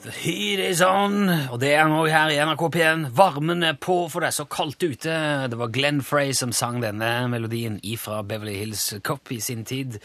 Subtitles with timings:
[0.00, 3.02] The heat is on, og det er nå her i NRK P1.
[3.12, 5.16] Varmen er på, for det er så kaldt ute.
[5.52, 9.98] Det var Glenn Frey som sang denne melodien ifra Beverly Hills Cop i sin tid.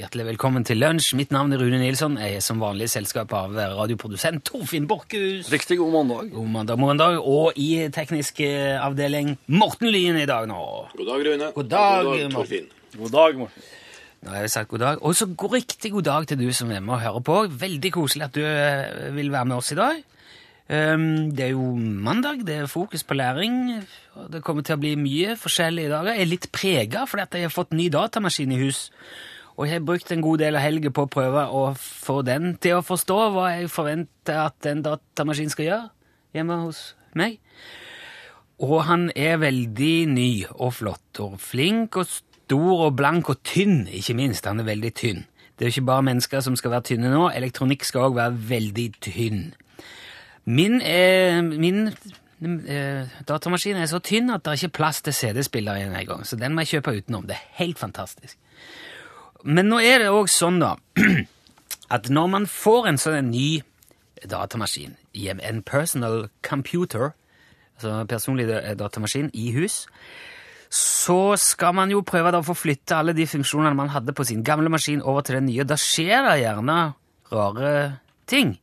[0.00, 1.10] Hjertelig velkommen til lunsj.
[1.20, 2.16] Mitt navn er Rune Nilsson.
[2.16, 5.52] Jeg er som vanlig selskap av radioprodusent Torfinn Borchhus.
[5.52, 6.32] Riktig god mandag.
[6.32, 7.20] God mandag morgendag.
[7.20, 10.64] Og i teknisk eh, avdeling Morten Lyen i dag nå.
[10.96, 11.52] God dag, Rune.
[11.60, 12.36] God dag, Morten.
[12.40, 12.74] Torfinn.
[12.96, 13.70] God dag, Morten.
[14.22, 15.00] Nå har jeg sagt god dag.
[15.02, 17.38] Og så god, riktig god dag til du som er med og hører på.
[17.58, 19.98] Veldig koselig at du eh, vil være med oss i dag.
[20.72, 23.82] Um, det er jo mandag, det er fokus på læring.
[24.30, 26.12] Det kommer til å bli mye forskjellig i dag.
[26.12, 28.86] Jeg er litt prega fordi at jeg har fått ny datamaskin i hus.
[29.58, 32.54] Og jeg har brukt en god del av helga på å prøve å få den
[32.62, 35.90] til å forstå hva jeg forventer at en datamaskin skal gjøre
[36.38, 37.40] hjemme hos meg.
[38.62, 42.06] Og han er veldig ny og flott og flink og
[42.52, 44.46] stor og blank og tynn, ikke minst.
[44.46, 45.24] Han er veldig tynn.
[45.56, 47.30] Det er jo ikke bare mennesker som skal være tynne nå.
[47.32, 49.42] Elektronikk skal òg være veldig tynn.
[50.44, 51.94] Min, eh, min
[52.66, 56.36] eh, datamaskin er så tynn at det er ikke plass til CD-spiller igjen engang, så
[56.36, 57.26] den må jeg kjøpe utenom.
[57.26, 58.36] Det er helt fantastisk.
[59.44, 60.74] Men nå er det òg sånn, da,
[61.96, 63.62] at når man får en sånn ny
[64.28, 67.14] datamaskin, en personal computer,
[67.76, 69.86] altså personlig datamaskin, i hus,
[70.72, 74.40] så skal man jo prøve å få flytte alle de funksjonene man hadde på sin
[74.46, 75.66] gamle maskin, over til den nye.
[75.68, 76.76] Da skjer det gjerne
[77.32, 77.72] rare
[78.30, 78.54] ting.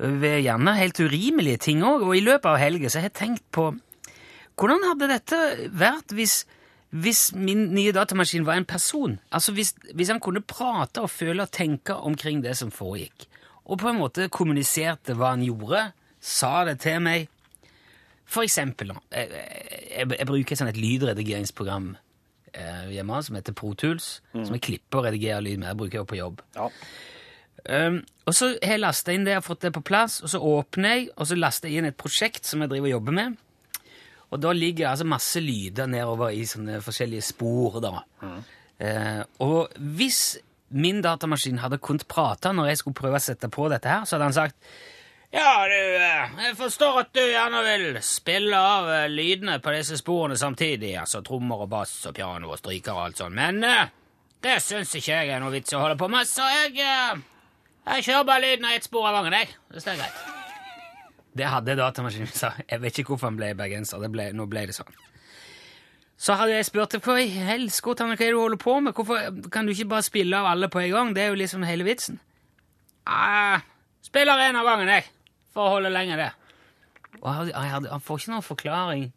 [0.00, 2.02] Gjerne helt urimelige ting òg.
[2.08, 3.70] Og i løpet av helga har jeg tenkt på
[4.60, 5.36] hvordan hadde dette
[5.72, 6.42] vært hvis,
[6.92, 9.14] hvis min nye datamaskin var en person?
[9.32, 13.24] Altså hvis, hvis han kunne prate og føle og tenke omkring det som foregikk.
[13.70, 17.30] Og på en måte kommuniserte hva han gjorde, sa det til meg.
[18.30, 19.30] For eksempel, jeg,
[19.90, 21.92] jeg, jeg bruker et, et lydredigeringsprogram
[22.54, 25.72] eh, hjemme som heter ProTools, som jeg klipper og redigerer lyd med.
[25.72, 26.44] Jeg bruker det på jobb.
[26.56, 26.68] Ja.
[27.60, 30.30] Um, og så har jeg lasta inn det, jeg har fått det på plass, og
[30.32, 33.16] så åpner jeg, og så laster jeg inn et prosjekt som jeg driver og jobber
[33.18, 33.34] med.
[34.30, 37.92] Og da ligger det altså masse lyder nedover i sånne forskjellige spor, da.
[38.80, 40.38] Eh, og hvis
[40.70, 44.16] min datamaskin hadde kunnet prate når jeg skulle prøve å sette på dette her, så
[44.16, 44.70] hadde han sagt
[45.30, 50.00] ja, du, eh, jeg forstår at du gjerne vil spille av eh, lydene på disse
[50.00, 53.92] sporene samtidig, altså trommer og bass og piano og stryker og alt sånt, men eh,
[54.42, 58.26] det syns ikke jeg er noe vits å holde på med, så jeg, jeg kjører
[58.26, 59.52] bare lyden av ett spor av gangen, jeg.
[59.70, 60.24] Hvis det er greit.
[61.38, 62.50] Det hadde datamaskinen sa.
[62.66, 64.90] Jeg vet ikke hvorfor han ble bergenser, det ble, nå ble det sånn.
[66.20, 69.46] Så hadde jeg spurt hva i helskotte hva er det du holder på med, hvorfor
[69.54, 71.86] kan du ikke bare spille av alle på en gang, det er jo liksom hele
[71.86, 72.18] vitsen.
[73.06, 73.62] Ah,
[74.02, 75.06] spiller en av gangen, jeg
[75.60, 76.30] for å holde lenger det.
[77.20, 79.08] Og han får ikke noen forklaring.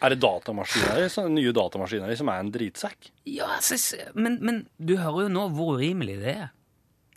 [0.00, 3.10] Er det datamaskiner, nye datamaskiner som er en dritsekk?
[3.28, 6.48] Ja, altså, men, men du hører jo nå hvor urimelig det er.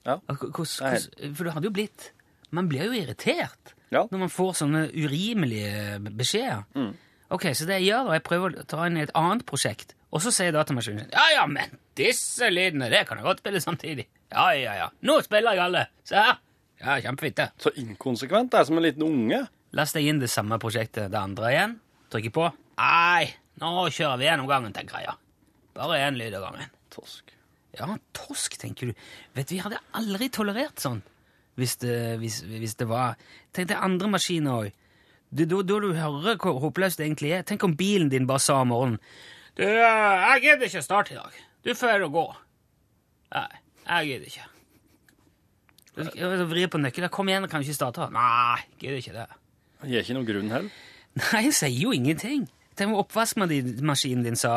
[0.03, 0.17] Ja.
[0.27, 2.09] Hors, hors, For det hadde jo blitt
[2.51, 4.01] Man blir jo irritert Ja.
[4.11, 6.65] når man får sånne urimelige beskjeder.
[7.31, 9.95] Ok, Så det jeg gjør, da, jeg prøver å ta inn i et annet prosjekt,
[10.11, 14.09] og så sier datamaskinen ja, ja, men disse lydene, det kan jeg godt spille samtidig.
[14.33, 14.89] Ja, ja, ja.
[15.07, 15.85] Nå spiller jeg alle.
[16.09, 16.42] Se her.
[16.83, 17.49] Ja, kjempefint, det.
[17.63, 18.51] Så inkonsekvent.
[18.51, 19.39] Det er som en liten unge.
[19.73, 21.77] Last deg inn det samme prosjektet, det andre igjen.
[22.11, 22.49] Trykker på.
[22.77, 23.29] Nei,
[23.61, 25.15] nå kjører vi gjennom gangen, tenker jeg.
[25.77, 26.69] Bare én lyd av gangen.
[26.93, 27.31] Tosk.
[27.79, 28.93] Ja, torsk, tenker du.
[29.33, 31.01] Vet du, Vi hadde aldri tolerert sånn
[31.57, 33.17] hvis det, hvis, hvis det var
[33.53, 34.79] Tenk deg andre maskiner òg.
[35.33, 37.45] Da du, du, du hører hvor håpløst det egentlig er.
[37.45, 38.99] Tenk om bilen din bare sa om morgenen
[39.57, 41.37] Du, eh, jeg gidder ikke starte i dag.
[41.65, 42.25] Du får gå.
[43.33, 43.49] Nei,
[43.85, 44.52] jeg gidder ikke.
[45.93, 47.11] Du du vrir på nøkkelen.
[47.13, 48.09] Kom igjen, kan du ikke starte?
[48.13, 49.27] Nei, gidder ikke det.
[49.83, 50.69] Gir ikke noen grunn heller.
[51.19, 52.47] Nei, jeg sier jo ingenting.
[52.73, 54.53] Tenk om oppvaskmaskinen din sa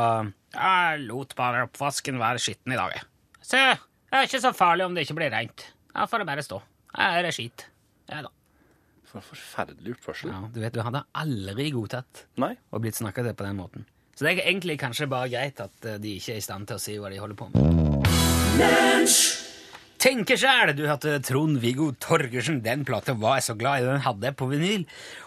[0.55, 2.95] Jeg lot bare oppvasken være skitten i dag.
[2.97, 3.05] jeg.
[3.45, 3.61] Se,
[4.09, 5.67] det er ikke så farlig om det ikke blir rent.
[5.93, 6.63] Da får det bare stå.
[6.97, 7.67] Her er det skit.
[8.09, 8.33] Ja da.
[9.07, 10.33] For en forferdelig oppførsel.
[10.33, 12.55] Ja, du vet, du hadde aldri godtatt Nei.
[12.73, 13.85] å blitt snakka til på den måten.
[14.17, 16.81] Så det er egentlig kanskje bare greit at eh, de ikke er i stand til
[16.81, 17.67] å si hva de holder på med.
[20.07, 20.71] Tenke sjæl!
[20.79, 22.61] Du hørte Trond-Viggo Torgersen.
[22.63, 23.87] Den plata var jeg så glad i.
[23.89, 24.85] Den hadde jeg på vinyl.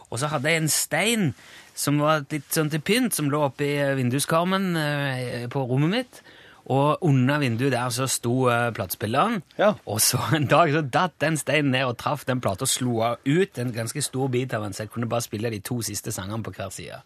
[0.07, 1.25] Og så hadde jeg en stein
[1.75, 3.67] som var litt sånn til pynt, som lå oppi
[3.99, 6.21] vinduskarmen eh, på rommet mitt.
[6.71, 9.41] Og under vinduet der så sto eh, platespilleren.
[9.59, 9.73] Ja.
[9.83, 13.01] Og så en dag så datt den steinen ned og traff den plata og slo
[13.09, 15.81] av ut en ganske stor bit av den, så jeg kunne bare spille de to
[15.83, 17.03] siste sangene på hver side.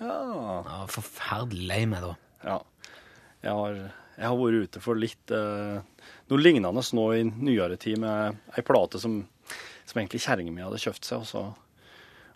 [0.00, 0.18] Ja.
[0.64, 2.16] Var forferdelig lei meg da.
[2.48, 2.60] ja.
[3.40, 3.76] Jeg har,
[4.20, 5.78] jeg har vært ute for litt eh,
[6.30, 9.20] noe lignende nå i nyere tid med ei plate som,
[9.88, 11.44] som egentlig kjerringa mi hadde kjøpt seg, og så,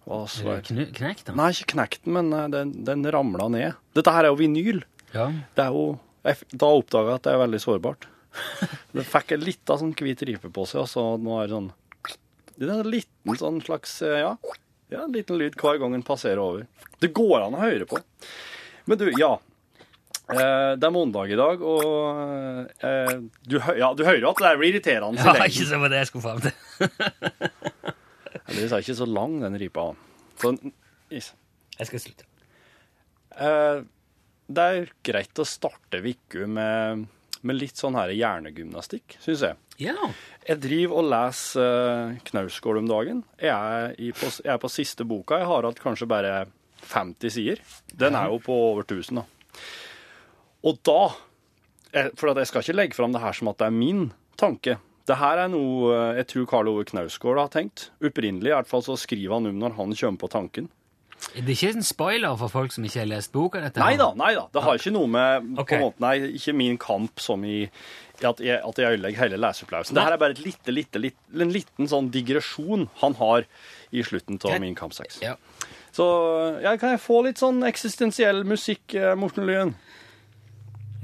[0.04, 1.38] Knekt den?
[1.38, 3.78] Nei, ikke knekt den, men eh, den, den ramla ned.
[3.96, 4.82] Dette her er jo vinyl.
[5.14, 5.30] Ja.
[5.56, 5.84] Det er jo
[6.24, 8.08] jeg, Da oppdaga jeg at det er veldig sårbart.
[8.96, 11.70] Det fikk en lita sånn hvit ripe på seg, og så nå er det sånn
[12.58, 14.34] Det er en liten sånn slags eh, Ja,
[14.92, 16.66] ja en liten lyd hver gang den passerer over.
[17.00, 18.00] Det går an å høre på.
[18.90, 19.36] Men du, ja.
[20.32, 24.52] Eh, det er mandag i dag, og eh, du, ja, du hører jo at det
[24.60, 25.20] blir irriterende.
[25.20, 26.54] ja, ikke så var det jeg skulle fram til.
[28.48, 29.90] Heldigvis er ikke så lang, den ripa.
[30.40, 30.54] Så,
[31.12, 31.34] is.
[31.76, 32.30] Jeg skal slutte.
[33.36, 33.82] Eh,
[34.54, 37.04] det er greit å starte uka med,
[37.44, 39.60] med litt sånn her hjernegymnastikk, syns jeg.
[39.80, 40.08] Ja.
[40.46, 41.70] Jeg driver og leser
[42.14, 43.24] uh, Knausgård om dagen.
[43.42, 45.40] Jeg er, i, på, jeg er på siste boka.
[45.40, 46.34] Jeg har hatt kanskje bare
[46.84, 47.64] 50 sider.
[47.90, 49.26] Den er jo på over 1000, da.
[50.64, 51.00] Og da
[51.92, 54.06] eh, For at jeg skal ikke legge fram det her som at det er min
[54.40, 54.78] tanke.
[55.04, 57.90] Det her er noe eh, jeg tror Karl Ove Knausgård har tenkt.
[58.04, 60.72] Opprinnelig i hvert fall så skriver han om når han kommer på tanken.
[61.32, 63.60] Det er ikke en spoiler for folk som ikke har lest boka?
[63.62, 63.80] dette?
[63.80, 64.44] Nei da, nei da.
[64.52, 65.80] Det har ikke noe med okay.
[65.80, 67.64] måte, Nei, ikke min kamp som i
[68.24, 69.96] at jeg, at jeg ødelegger hele leseopplevelsen.
[69.96, 73.48] Det her er bare et lite, lite, lite, en liten sånn digresjon han har
[73.90, 75.18] i slutten av min kamp 6.
[75.24, 75.34] Ja.
[75.94, 76.06] Så
[76.62, 79.74] ja, kan jeg få litt sånn eksistensiell musikk, eh, Morten Lyen?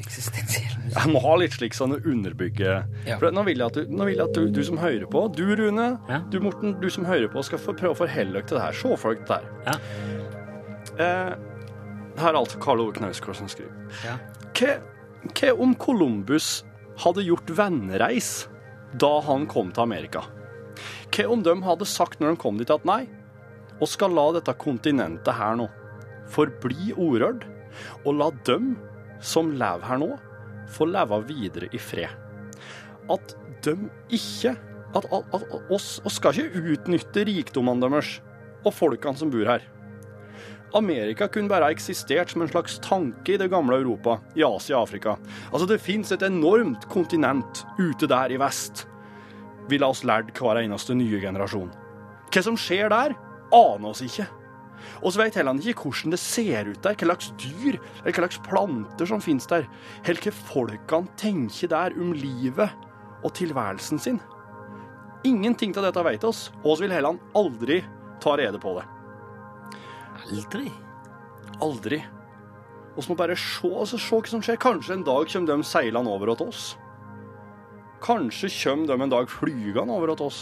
[0.00, 2.72] Eksistensiell Jeg må ha litt slik sånn underbygge
[3.06, 3.18] Ja.
[3.20, 5.44] For nå vil jeg at, du, vil jeg at du, du som hører på, du
[5.60, 6.20] Rune, Ja.
[6.32, 8.78] du Morten, du som hører på, skal få prøve å forholde dere til det her.
[8.80, 9.46] Se for dere det her.
[9.68, 9.76] Ja.
[11.00, 11.34] Eh,
[12.20, 13.72] her er altså Karl Ove Knausgård som skriver.
[14.04, 14.16] Ja.
[14.58, 14.74] Hva,
[15.30, 16.50] hva om Columbus
[17.04, 18.32] hadde gjort vennereis
[19.00, 20.24] da han kom til Amerika?
[21.14, 23.04] Hva om de hadde sagt når de kom dit at nei,
[23.80, 25.70] og skal la dette kontinentet her nå
[26.30, 27.46] forbli urørt,
[28.04, 28.74] og la dem
[29.20, 30.10] som lever her nå,
[30.70, 32.10] får leve videre i fred?
[33.10, 33.76] At de
[34.08, 34.56] ikke
[34.90, 38.16] At, at, at oss, oss skal ikke utnytte rikdommene deres
[38.66, 39.62] og folkene som bor her.
[40.74, 44.88] Amerika kunne bare eksistert som en slags tanke i det gamle Europa, i Asia og
[44.88, 45.14] Afrika.
[45.52, 48.84] Altså, det fins et enormt kontinent ute der i vest,
[49.70, 51.70] ville oss lært hver eneste nye generasjon.
[52.30, 53.14] Hva som skjer der,
[53.54, 54.26] aner oss ikke.
[55.00, 58.20] Og så vet heller ikke hvordan det ser ut der, hva slags dyr eller hva
[58.22, 59.66] slags planter som finnes der,
[60.04, 62.86] eller hva folkene tenker der om livet
[63.24, 64.20] og tilværelsen sin.
[65.26, 67.82] Ingenting av dette vet oss, og vi vil heller aldri
[68.22, 68.86] ta rede på det.
[70.30, 70.70] Aldri.
[71.60, 72.00] Aldri.
[72.96, 74.60] Vi må bare se, altså, se hva som skjer.
[74.60, 76.64] Kanskje en dag kommer de seilende over til oss.
[78.04, 80.40] Kanskje kommer de en dag flygende over til oss.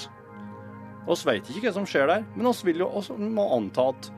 [1.09, 4.11] Vi vet ikke hva som skjer der, men vi vil jo oss må anta at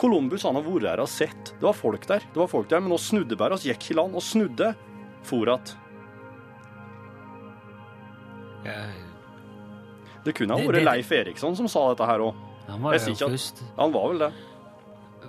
[0.00, 1.52] Columbus han har vært her og sett.
[1.58, 3.58] Det var folk der, det var folk der, men nå snudde bare.
[3.60, 4.72] Vi gikk i land og snudde.
[5.28, 5.74] For at
[10.24, 12.46] det kunne ha vært Leif Eriksson som sa dette her òg.
[12.68, 13.62] han var jo først.
[13.78, 14.30] Han var vel det.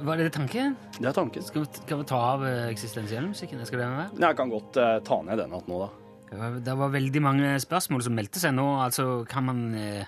[0.02, 0.76] Var det tanken?
[0.98, 1.44] Det er tanken.
[1.46, 3.62] Skal vi, skal vi ta av eksistensiell musikken?
[3.68, 4.16] Skal det med?
[4.18, 5.90] Nei, jeg kan godt uh, ta ned den igjen nå, da.
[6.32, 8.66] Det var, det var veldig mange spørsmål som meldte seg nå.
[8.82, 10.08] Altså, kan man eh,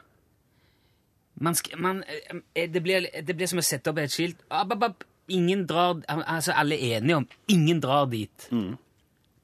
[1.40, 4.44] man, sk man eh, det, blir, det blir som å sette opp et skilt.
[4.50, 5.04] Ab, ab, ab.
[5.32, 8.50] Ingen drar Altså, alle er enige om ingen drar dit.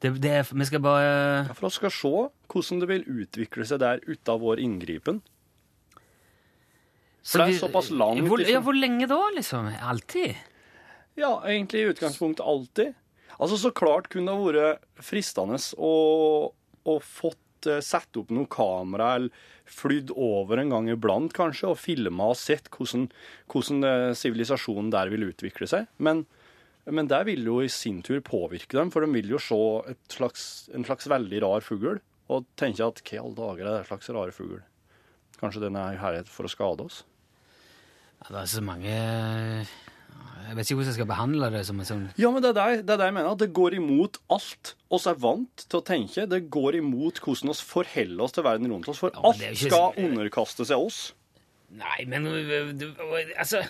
[0.00, 1.06] Det, det, er- vi skal bare
[1.48, 2.12] Ja, For vi skal se
[2.50, 5.22] hvordan det vil utvikle seg der ute av vår inngripen.
[7.24, 9.68] For det er såpass langt hvor, Ja, hvor lenge da, liksom?
[9.80, 10.36] Alltid?
[11.20, 12.94] Ja, egentlig i utgangspunktet alltid.
[13.40, 15.92] Altså, så klart kunne det vært fristende å,
[16.84, 17.38] å fått
[17.68, 22.38] eh, satt opp noen kamera eller flydd over en gang iblant, kanskje, og filma og
[22.38, 23.08] sett hvordan,
[23.52, 25.90] hvordan eh, sivilisasjonen der vil utvikle seg.
[25.98, 26.24] Men,
[26.90, 29.60] men det vil jo i sin tur påvirke dem, for de vil jo se
[30.16, 32.00] slags, en slags veldig rar fugl
[32.30, 34.60] og tenke at hva i alle dager er det slags rare fugl?
[35.40, 37.02] Kanskje den er her for å skade oss?
[38.20, 38.96] Ja, det er så mange
[40.50, 42.56] Jeg vet ikke hvordan jeg skal behandle det som en sånn Ja, men det er
[42.58, 43.36] det, det er det jeg mener.
[43.38, 46.24] Det går imot alt oss er vant til å tenke.
[46.26, 48.98] Det går imot hvordan vi forholder oss til verden rundt oss.
[48.98, 50.98] For Ja, alt ikke skal underkaste seg oss.
[51.70, 52.88] Nei, men øh, du,
[53.38, 53.62] altså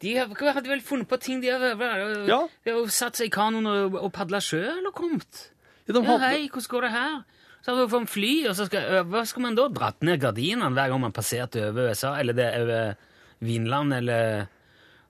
[0.00, 2.40] de hadde vel funnet på ting de har, hva- Ja.
[2.64, 5.50] de hadde satt seg i kanoen og, og padla sjøl og kommet.
[5.86, 7.20] Ja, Ja, hei, hvordan går det her?
[7.64, 9.68] Så har vi fått fly, og så skal, øh, hva skal man da?
[9.68, 12.94] Dratt ned gardinene hver gang man passerte over USA, eller det over
[13.44, 14.46] Vinland, eller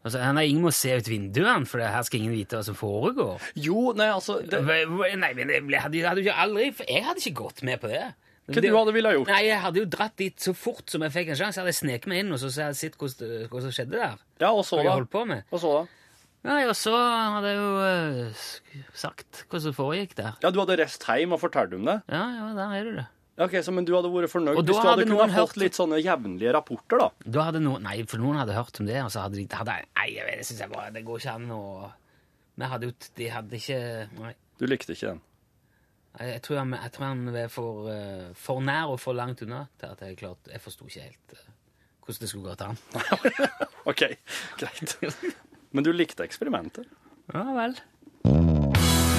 [0.05, 2.77] altså, han har ingen må se ut vinduene, for her skal ingen vite hva som
[2.79, 3.41] foregår.
[3.57, 7.05] jo, nei, altså det, Hva- hva- Nei, men jeg hadde, jeg hadde jo aldri Jeg
[7.05, 8.05] hadde ikke gått med på det.
[8.45, 9.29] Hva du hadde ville gjort?
[9.33, 11.57] Nei, Jeg hadde jo dratt dit så fort som jeg fikk en sjanse.
[11.57, 14.19] Jeg hadde sneket meg inn og så hadde jeg sett hva som skjedde der.
[14.41, 15.43] Ja, og så Hva da?
[15.51, 15.85] Og så da?
[16.45, 18.43] Nei, og så hadde jeg jo uh,
[18.93, 20.35] sagt hva som foregikk der.
[20.45, 22.03] Ja, du hadde reist hjem og fortalt om det?
[22.13, 23.07] Ja, ja, der er du det.
[23.35, 25.51] Ok, så, Men du hadde vært fornøyd hvis du hadde hadde kunnet hørt...
[25.51, 27.29] fått litt sånne jevnlige rapporter, da?
[27.37, 29.79] Da hadde noen, nei, for noen hadde hørt om det, og så hadde de hadde,
[29.99, 31.63] Nei, det syns jeg bare, det går ikke an å
[32.55, 33.81] Vi hadde jo De hadde ikke
[34.21, 34.35] Nei.
[34.61, 35.25] Du likte ikke den?
[36.15, 39.43] Jeg, jeg, tror han, jeg tror han er for, eh, for nær og for langt
[39.43, 41.51] unna til at jeg klart Jeg forsto ikke helt eh,
[42.05, 42.79] hvordan det skulle gå til han.
[43.91, 44.03] OK,
[44.61, 44.97] greit.
[45.75, 46.85] Men du likte eksperimentet?
[47.33, 47.79] Ja vel.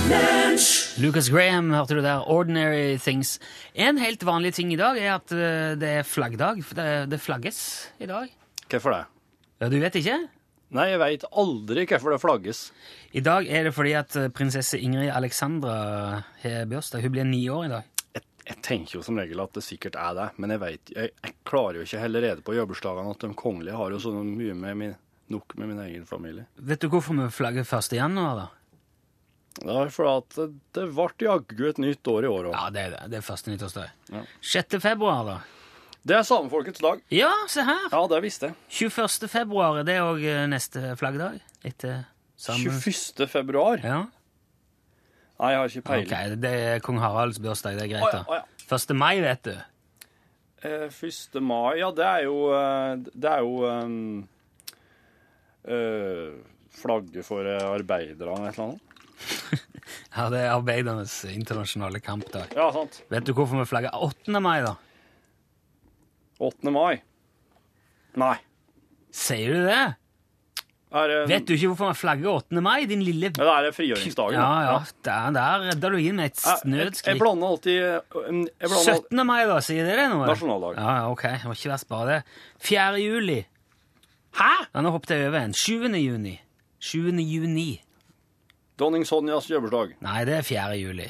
[0.06, 2.22] Lucas Graham, hørte du der.
[2.30, 3.40] Ordinary Things.
[3.74, 6.62] En helt vanlig ting i dag er at eh, det er flaggdag.
[6.78, 7.60] Det, det flagges
[7.98, 8.30] i dag.
[8.70, 9.02] Hvorfor det?
[9.64, 10.18] Ja, Du vet ikke?
[10.76, 12.62] Nei, jeg veit aldri hvorfor det flagges.
[13.18, 15.76] I dag er det fordi at eh, prinsesse Ingrid Alexandra
[16.44, 17.02] har bursdag.
[17.06, 17.90] Hun blir ni år i dag.
[18.20, 21.16] Jeg, jeg tenker jo som regel at det sikkert er det, men jeg vet, jeg,
[21.18, 24.54] jeg klarer jo ikke heller rede på jobbursdagene at de kongelige har jo så mye
[24.58, 24.94] med min,
[25.34, 26.46] nok med min egen familie.
[26.62, 27.98] Vet du hvorfor vi flagger 1.
[28.00, 28.48] januar, da?
[29.56, 32.56] Det for at det, det ble jaggu et nytt år i år òg.
[32.58, 33.04] Ja, det er det.
[33.14, 33.94] Det er første nyttårsdag.
[34.12, 34.24] Ja.
[34.56, 34.80] 6.
[34.84, 35.38] februar, da?
[36.06, 37.00] Det er samefolkets dag.
[37.10, 37.88] Ja, se her!
[37.90, 38.58] Ja, det visste jeg.
[38.92, 39.30] 21.
[39.32, 41.40] februar, det er òg neste flaggdag.
[41.66, 42.04] Etter
[42.38, 42.68] sammen...
[42.68, 43.26] 21.
[43.32, 43.82] februar?
[43.82, 44.04] Ja.
[45.36, 46.12] Nei, jeg har ikke peiling.
[46.12, 48.44] Ok, det er kong Haralds bursdag, det er greit, Å ja, oh, ja.
[48.70, 48.78] da.
[48.78, 48.94] 1.
[49.00, 49.56] mai, vet du.
[50.66, 51.40] Eh, 1.
[51.44, 54.22] mai, ja, det er jo eh, Det er jo um,
[55.68, 56.32] eh,
[56.76, 58.85] Flagget for eh, arbeiderne et eller annet.
[60.16, 62.54] Ja, det er arbeidernes internasjonale kampdag.
[62.56, 63.02] Ja, sant.
[63.12, 64.32] Vet du hvorfor vi flagger 8.
[64.40, 64.78] mai, da?
[66.40, 66.72] 8.
[66.72, 67.02] mai.
[68.20, 68.36] Nei.
[69.16, 69.84] Sier du det?
[70.96, 71.28] Er um...
[71.28, 72.62] Vet du ikke hvorfor vi flagger 8.
[72.64, 74.38] mai, din lille Ja, det er frigjøringsdagen.
[74.40, 79.02] Ja, ja, der, der redder du inn med et Jeg, jeg, blander alltid jeg blander,
[79.04, 79.24] 17.
[79.28, 80.30] mai, da, sier det det noe?
[80.30, 80.80] Nasjonaldag.
[80.80, 82.22] Ja, ja, ok, det var ikke verst bare det.
[82.70, 83.02] 4.
[83.04, 83.40] juli.
[84.40, 84.54] Hæ?
[84.72, 85.56] Ja, nå hoppet jeg over en.
[85.56, 85.90] 7.
[86.00, 86.38] juni.
[86.80, 87.12] 7.
[87.20, 87.70] juni.
[88.78, 89.96] Dronning Sonjas jubileumsdag.
[90.04, 90.76] Nei, det er 4.
[90.82, 91.06] juli.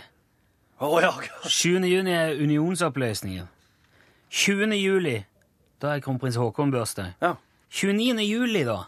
[0.85, 1.11] Å ja.
[1.47, 1.79] 7.
[1.87, 3.47] juni er unionsoppløsningen.
[4.29, 4.75] 20.
[4.77, 5.15] juli,
[5.81, 7.13] da er kronprins Haakon bursdag.
[7.23, 7.35] ja.
[7.75, 8.21] 29.
[8.23, 8.85] juli, da?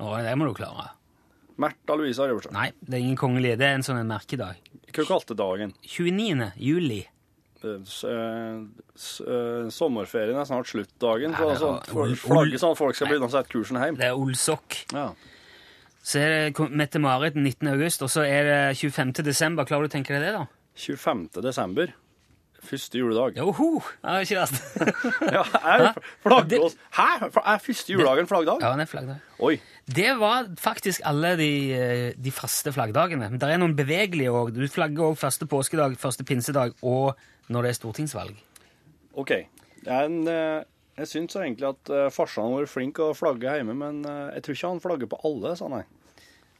[0.00, 0.88] Å, det må du klare.
[1.60, 2.54] Märtha Louise har jobbursdag.
[2.56, 3.58] Nei, det er ingen kongelige.
[3.60, 4.56] Det er en sånn en merkedag.
[4.92, 5.74] Hva kalte dagen?
[5.86, 6.48] 29.
[6.58, 7.02] juli.
[7.62, 8.64] Eh, s- eh,
[9.22, 11.36] eh, Sommerferien er snart slutt-dagen.
[11.36, 13.96] Så det sånn, sånn at folk skal begynne å sette kursen hjem.
[14.00, 14.80] Det er Olsok.
[14.96, 15.12] Ja.
[16.02, 17.68] Så er det Mette-Marit 19.
[17.76, 19.12] august, og så er det 25.
[19.22, 19.64] desember.
[19.68, 20.46] Klarer du å tenke deg det, da?
[20.82, 21.28] 25.
[21.44, 21.92] desember.
[22.62, 23.34] Første juledag.
[23.38, 23.80] Joho!
[24.04, 24.60] Ja, ikke verst.
[25.34, 27.06] Ja, er flaggås Hæ?
[27.42, 28.62] Er første juledagen flaggdag?
[28.62, 29.16] ja, den er flaggdag.
[29.42, 29.56] Oi.
[29.90, 33.30] Det var faktisk alle de, eh, de faste flaggdagene.
[33.34, 34.52] Men det er noen bevegelige òg.
[34.54, 37.16] Du flagger òg første påskedag, første pinsedag og
[37.50, 38.38] når det er stortingsvalg.
[39.18, 39.34] OK.
[39.82, 40.62] Det er en, eh,
[40.98, 44.42] jeg syns egentlig at uh, farsan har vært flink å flagge hjemme, men uh, jeg
[44.44, 45.84] tror ikke han flagger på alle, sa han.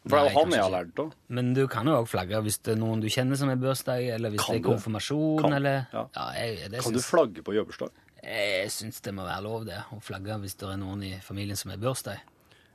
[0.02, 1.10] For det er jo han jeg har lært av.
[1.30, 4.08] Men du kan jo òg flagge hvis det er noen du kjenner som er bursdag,
[4.16, 5.52] eller hvis Kan det er konfirmasjon, Kan.
[5.60, 6.06] eller Ja.
[6.34, 7.92] jeg, det Kan du flagge på jobbursdag?
[8.22, 9.78] jeg syns det må være lov, det.
[9.94, 12.18] Å flagge hvis det er noen i familien som er bursdag.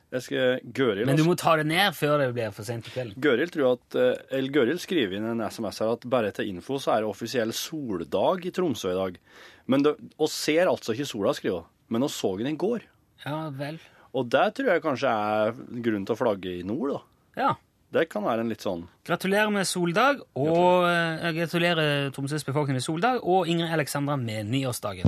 [0.08, 2.94] Jeg skal Gøril Men du må ta det ned før det blir for sent på
[2.96, 3.18] kvelden.
[3.20, 6.80] Gøril tror at, eh, eller Gøril skriver inn en SMS her at bare til info
[6.80, 9.20] så er det offisiell soldag i Tromsø i dag.
[9.68, 11.70] Men det, og ser altså ikke sola, skriver hun.
[11.92, 12.88] Men hun så den i går.
[13.26, 13.80] Ja vel.
[14.16, 17.00] Og det tror jeg kanskje er grunnen til å flagge i nord, da.
[17.38, 17.54] Ja.
[17.92, 22.84] Det kan være en litt sånn Gratulerer med soldag, og eh, gratulerer Tromsøs befolkning med
[22.84, 25.08] soldag, og Ingrid Alexandra med nyårsdagen.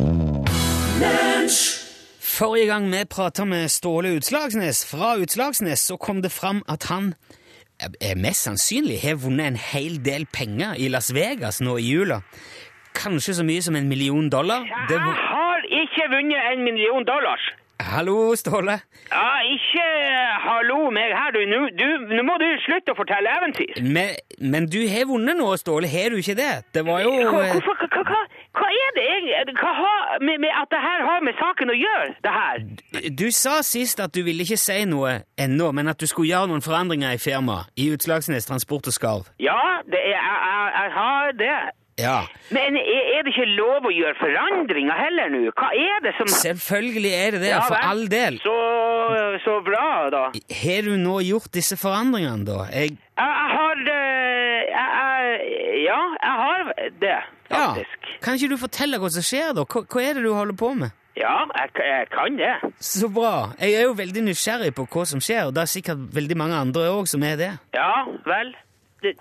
[2.40, 7.10] Forrige gang vi prata med Ståle Utslagsnes fra Utslagsnes, så kom det fram at han
[7.84, 11.90] eh, eh, mest sannsynlig har vunnet en hel del penger i Las Vegas nå i
[11.90, 12.22] jula.
[12.96, 14.64] Kanskje så mye som en million dollar.
[14.88, 17.44] Det Jeg har ikke vunnet en million dollars.
[17.80, 18.74] Hallo, Ståle.
[19.12, 21.40] Ja, ikke eh, hallo meg her, du.
[21.48, 23.80] Nå du- nå må du slutte å fortelle eventyr.
[23.96, 24.16] Men,
[24.52, 25.88] men du har vunnet nå, Ståle.
[25.88, 26.52] Har du ikke det?
[26.76, 28.20] Det var jo eh, hvorfor, hva, hva,
[28.60, 31.78] hva er det egentlig Hva har med, med at det her har med saken å
[31.78, 32.64] gjøre, det her?
[33.16, 36.52] Du sa sist at du ville ikke si noe ennå, men at du skulle gjøre
[36.52, 37.72] noen forandringer i firmaet.
[37.80, 39.30] I Utslagsnes Transport og Skarv.
[39.40, 41.60] Ja, det er, jeg, jeg, jeg har det.
[42.00, 42.20] Ja.
[42.56, 45.42] Men er, det ikke lov å gjøre forandringer heller nå?
[45.52, 48.40] Hva er det som Selvfølgelig er det det, Ja for all del.
[48.44, 48.56] Så,
[49.44, 50.24] så bra, da.
[50.62, 52.62] Har du nå gjort disse forandringene, da?
[52.72, 55.36] Jeg, Jeg, har eh, jeg,
[55.84, 56.72] Ja, jeg har
[57.04, 57.18] det,
[57.50, 57.74] ja.
[57.74, 58.10] faktisk.
[58.24, 59.66] Kan ikke du fortelle hva som skjer, da?
[59.66, 60.96] Hva, hva er det du holder på med?
[61.20, 62.54] Ja, jeg, jeg kan det.
[62.80, 63.52] Så bra.
[63.60, 66.60] Jeg er jo veldig nysgjerrig på hva som skjer, og det er sikkert veldig mange
[66.60, 67.50] andre òg som er det.
[67.76, 68.54] Ja, vel.
[69.04, 69.18] Det,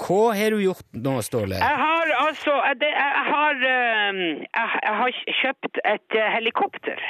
[0.00, 1.58] Hva har du gjort nå, Ståle?
[1.60, 7.04] jeg har altså jeg, det, jeg, har, eh, jeg, har kjøpt et eh, helikopter.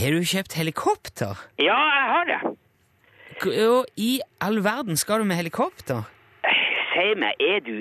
[0.00, 1.46] Har du kjøpt helikopter?
[1.62, 2.40] Ja, jeg har det.
[3.40, 4.10] Hva i
[4.42, 6.02] all verden skal du med helikopter?
[6.90, 7.78] Si meg, er du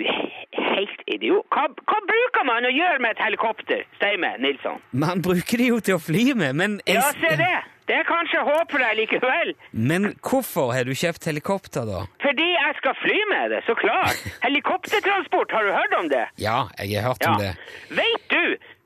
[0.80, 1.46] helt idiot?
[1.54, 4.80] Hva, hva bruker man å gjøre med et helikopter, Steime Nilsson?
[4.92, 7.58] Man bruker det jo til å fly med, men Ja, se det.
[7.90, 9.56] Det er kanskje håp for deg likevel.
[9.74, 12.04] Men hvorfor har du kjøpt helikopter, da?
[12.22, 14.20] Fordi jeg skal fly med det, så klart.
[14.46, 16.26] Helikoptertransport, har du hørt om det?
[16.38, 17.32] Ja, jeg har hørt Ja.
[17.34, 17.56] om det.
[17.90, 18.44] Vet du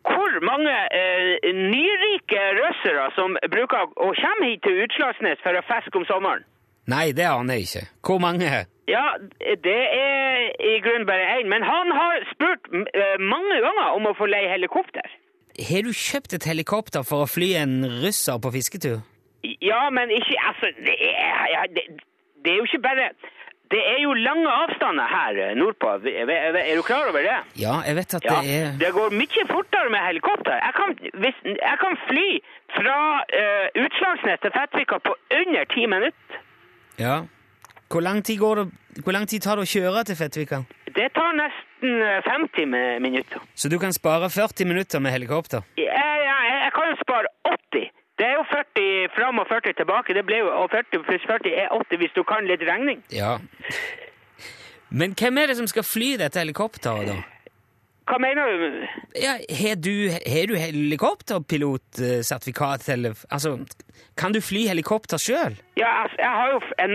[0.07, 5.99] hvor mange eh, nyrike russere som bruker å komme hit til Utslagsnes for å fiske
[5.99, 6.43] om sommeren?
[6.87, 7.85] Nei, det aner jeg ikke.
[8.03, 8.49] Hvor mange?
[8.87, 9.03] Ja,
[9.39, 14.15] det er i grunnen bare én, men han har spurt eh, mange ganger om å
[14.17, 15.07] få leie helikopter.
[15.69, 19.03] Har du kjøpt et helikopter for å fly en russer på fisketur?
[19.61, 21.83] Ja, men ikke Altså, det er, ja, det,
[22.43, 23.09] det er jo ikke bare
[23.73, 25.93] Det er jo lange avstander her eh, nordpå.
[26.07, 27.37] Er, du klar over det?
[27.59, 30.59] Ja, jeg vet at Ja, det er det går mye fortere med helikopter.
[30.67, 32.27] Jeg kan, hvis, jeg kan fly
[32.75, 32.97] fra
[33.39, 36.43] uh, Utslagsnes til Fettvika på under ti minutter.
[36.99, 37.15] Ja.
[37.93, 38.65] Hvor lang tid, går det,
[39.03, 40.63] hvor lang tid tar det å kjøre til Fettvika?
[40.97, 43.43] Det tar nesten eh, 50 minutter.
[43.53, 45.61] Så du kan spare 40 minutter med helikopter?
[45.77, 47.91] Jeg, jeg, jeg kan jo spare 80.
[48.17, 50.17] Det er jo 40 fram og 40 tilbake.
[50.17, 53.05] Det ble jo, og 40 pluss 40 er 80 hvis du kan litt regning.
[53.13, 53.37] Ja.
[54.89, 57.32] Men hvem er det som skal fly dette helikopteret, da?
[58.09, 58.87] Hva mener du?
[59.21, 63.57] Ja, Har du, har du helikopterpilotsertifikat, eller Altså,
[64.17, 65.55] kan du fly helikopter sjøl?
[65.79, 66.93] Ja, altså, jeg har jo en,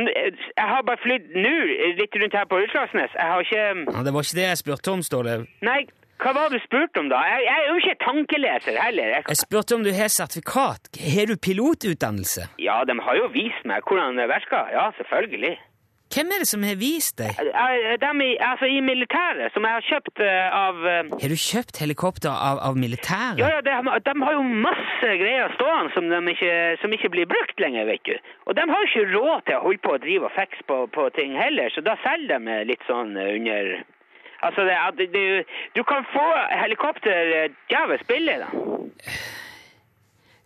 [0.59, 1.55] jeg har bare flydd nå
[2.01, 3.13] litt rundt her på Utslagsnes.
[3.17, 5.35] Jeg har ikke Ja, det var ikke det jeg spurte om, Ståle.
[5.65, 5.81] Nei,
[6.19, 7.19] hva var det du spurte om da?
[7.31, 9.07] Jeg, jeg er jo ikke tankeleser heller.
[9.17, 10.83] Jeg, Jeg spurte om du har sertifikat.
[11.15, 12.43] Har du pilotutdannelse?
[12.59, 14.65] ja, de har jo vist meg hvordan det virker.
[14.75, 15.55] Ja, selvfølgelig.
[16.09, 17.37] Hvem er det som har vist deg?
[17.37, 21.37] Eh, De i, altså i militæret, som jeg har kjøpt eh, av eh, Har du
[21.43, 23.43] kjøpt helikopter av, av militæret?
[23.43, 23.75] Ja, ja, de,
[24.07, 28.05] de har jo masse greier stående som, de ikke, som ikke blir brukt lenger, vet
[28.09, 28.17] du.
[28.49, 30.81] Og de har jo ikke råd til å holde på å drive og fikse på,
[30.97, 33.79] på ting heller, så da selger de litt sånn eh, under
[34.39, 36.25] Altså, det, det, du, du kan få
[36.61, 38.51] helikopter eh, djevelsk billig, da.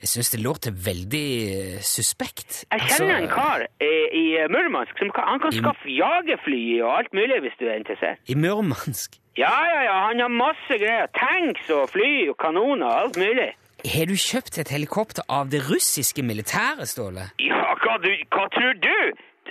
[0.03, 2.65] Jeg syns det låter veldig eh, suspekt.
[2.73, 6.63] Jeg kjenner en Altså, kar eh, i Murmansk som kan, han kan I- skaffe jagerfly
[6.83, 8.19] og alt mulig hvis du er interessert.
[8.27, 9.19] I Murmansk.
[9.39, 11.07] Ja, ja, ja, han har masse greier.
[11.17, 13.51] Tanks og fly og kanoner og alt mulig.
[13.95, 17.31] Har du kjøpt et helikopter av det russiske militæret, Ståle?
[17.43, 18.99] Ja, hva, du, hva tror du?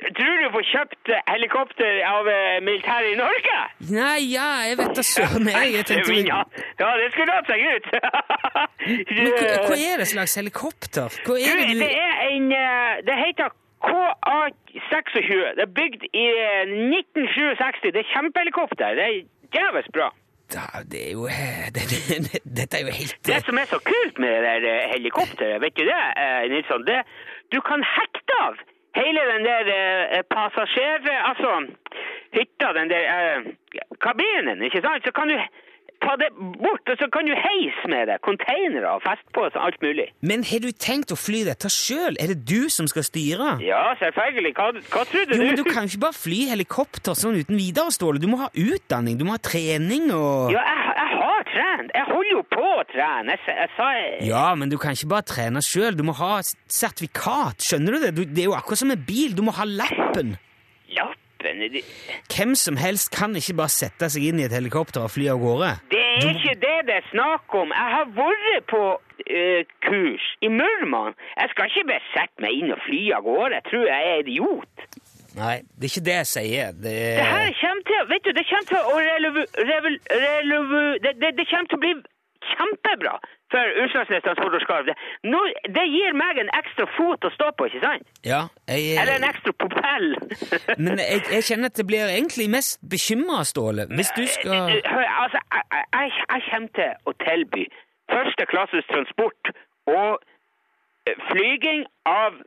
[0.02, 3.58] Tror du får kjøpt eh, helikopter av eh, militæret i Norge?
[3.94, 5.74] Nei, ja, jeg vet da søren jeg.
[5.76, 6.40] jeg tenkte, ja,
[6.82, 7.90] ja, det skulle hatt seg ut.
[9.14, 11.18] Men hva, hva er det slags helikopter?
[11.26, 15.30] Hva Du, er det du det er en eh, Det heter KA26.
[15.58, 17.94] Det er bygd i eh, 1967.
[17.94, 18.98] Det er kjempehelikopter.
[18.98, 19.16] Det er
[19.58, 20.10] jævlig bra.
[20.54, 23.80] da, Det er jo eh, det, det, Dette er jo helt Det som er så
[23.86, 26.86] kult med det der eh, helikopteret, vet du det, eh, Nilsson?
[26.90, 27.00] Det,
[27.54, 28.60] du kan hekte av
[29.00, 31.08] hele den der eh, passasjer...
[31.32, 31.52] Altså,
[32.36, 33.52] hytta, den der eh,
[34.04, 35.04] kabinen, ikke sant?
[35.06, 35.36] Så kan du
[36.02, 38.16] ta det bort, og så kan du heise med det.
[38.26, 40.08] Containere og festposer, alt mulig.
[40.26, 42.16] Men har du tenkt å fly dette sjøl?
[42.24, 43.52] Er det du som skal styre?
[43.62, 44.54] Ja, selvfølgelig.
[44.58, 45.46] Hva, hva trodde Jo, du?
[45.52, 48.18] men Du kan jo ikke bare fly helikopter sånn uten videre, Ståle.
[48.24, 50.91] Du må ha utdanning, du må ha trening og Ja, jeg,
[51.52, 51.92] jeg trent.
[51.96, 53.36] Jeg holder jo på å trene.
[53.36, 53.90] Jeg, sa- jeg sa
[54.28, 55.96] Ja, men du kan ikke bare trene sjøl.
[56.00, 56.40] Du må ha
[56.72, 57.62] sertifikat.
[57.66, 58.12] Skjønner du det?
[58.16, 59.36] Du, det er jo akkurat som en bil.
[59.38, 60.38] Du må ha lappen.
[60.96, 61.84] Lappen det,
[62.30, 65.40] Hvem som helst kan ikke bare sette seg inn i et helikopter og fly av
[65.42, 65.72] gårde.
[65.90, 67.72] det er ikke det det er snakk om.
[67.74, 68.82] Jeg har vært på
[69.26, 71.16] eh, kurs i Murman.
[71.40, 73.58] Jeg skal ikke bare sette meg inn og fly av gårde.
[73.58, 74.86] Jeg tror jeg er idiot.
[75.38, 76.72] Nei, det er ikke det jeg sier.
[76.76, 79.44] Det Det her er kommer til, vet du, det kommer til å relevu...
[79.72, 79.92] relevu,
[80.26, 81.94] relevu det, det, det kommer til å bli
[82.52, 83.14] kjempebra
[83.52, 84.86] for Utslagsnes Transport og Skarv.
[84.90, 84.96] Det,
[85.28, 85.40] nå,
[85.76, 88.08] det gir meg en ekstra fot å stå på, ikke sant?
[88.28, 88.42] Ja,
[88.72, 90.08] jeg Eller en ekstra propell.
[90.84, 93.86] Men jeg, jeg kjenner at det blir egentlig mest bekymra, Ståle.
[93.92, 97.66] Hvis du skal Hør, altså, jeg, jeg, jeg- jeg kommer til å tilby
[98.12, 99.52] første klasses transport
[99.92, 100.24] og
[101.08, 102.40] eh, flyging av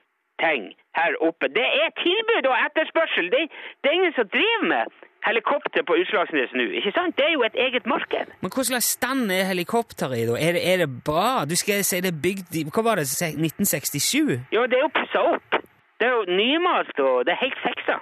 [0.43, 1.49] ting her oppe.
[1.59, 3.31] Det er tilbud og etterspørsel.
[3.35, 3.43] Det,
[3.83, 7.17] det er ingen som driver med helikopter på Utslagsnes nå, ikke sant?
[7.17, 8.33] Det er jo et eget marked.
[8.43, 10.35] Men hva slags stand er helikopteret i, da?
[10.49, 11.45] Er det, er det bra?
[11.49, 13.07] Du skal si det er bygd i Hva var det?
[13.09, 14.53] 1967?
[14.53, 15.57] Jo, det er jo pussa opp.
[16.01, 17.97] Det er jo nymalt, og det er helt fiksa.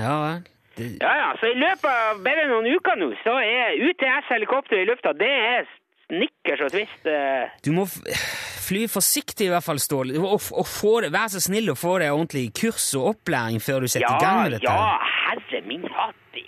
[0.00, 0.18] Ja.
[0.74, 4.88] Det, Ja, ja, så i løpet av bare noen uker nå, så er UTS-helikopter i
[4.88, 5.68] lufta, det er
[6.06, 7.06] snickers og twist.
[7.10, 7.52] eh.
[7.64, 7.84] du må
[8.64, 10.16] fly forsiktig, i hvert fall, Ståle.
[10.20, 13.84] Og, og få det, vær så snill å få deg ordentlig kurs og opplæring før
[13.84, 14.70] du setter i gang med dette.
[14.72, 16.40] Ja, herre min hatt.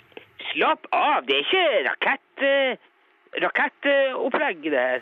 [0.53, 2.45] Slapp av, det er ikke rakett...
[2.47, 2.85] eh,
[3.37, 5.01] Rakettopplegg, det her.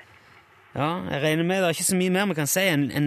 [0.76, 3.06] Ja, jeg regner med det er ikke så mye mer vi kan si enn en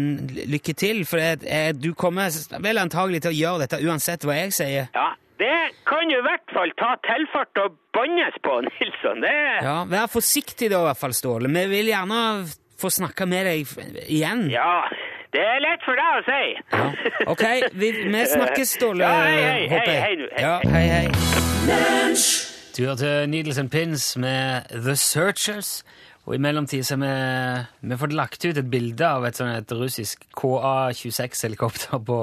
[0.49, 2.33] lykke til, for det, eh, du kommer
[2.65, 4.87] vel antagelig til å gjøre dette uansett hva jeg sier.
[4.95, 9.21] Ja, det kan jo i hvert fall ta tilfart og bannes på, Nilsson.
[9.25, 11.51] Det Ja, Vær forsiktig da, i hvert fall, Ståle.
[11.55, 12.23] Vi vil gjerne
[12.79, 13.73] få snakke med deg
[14.07, 14.45] igjen.
[14.53, 14.85] Ja,
[15.35, 16.43] det er lett for deg å si.
[16.73, 16.85] Ja.
[17.35, 19.03] Ok, vi, vi snakkes, Ståle.
[19.03, 20.87] Ja, hei, hei, hei, hei, hei, Ja, hei.
[20.95, 22.19] hei.
[22.79, 25.81] Du hørte Needles and Pins med The Searchers.
[26.29, 27.03] Og i mellomtid så har
[27.81, 32.19] vi, vi fått lagt ut et bilde av et sånt et russisk KA-26-helikopter på,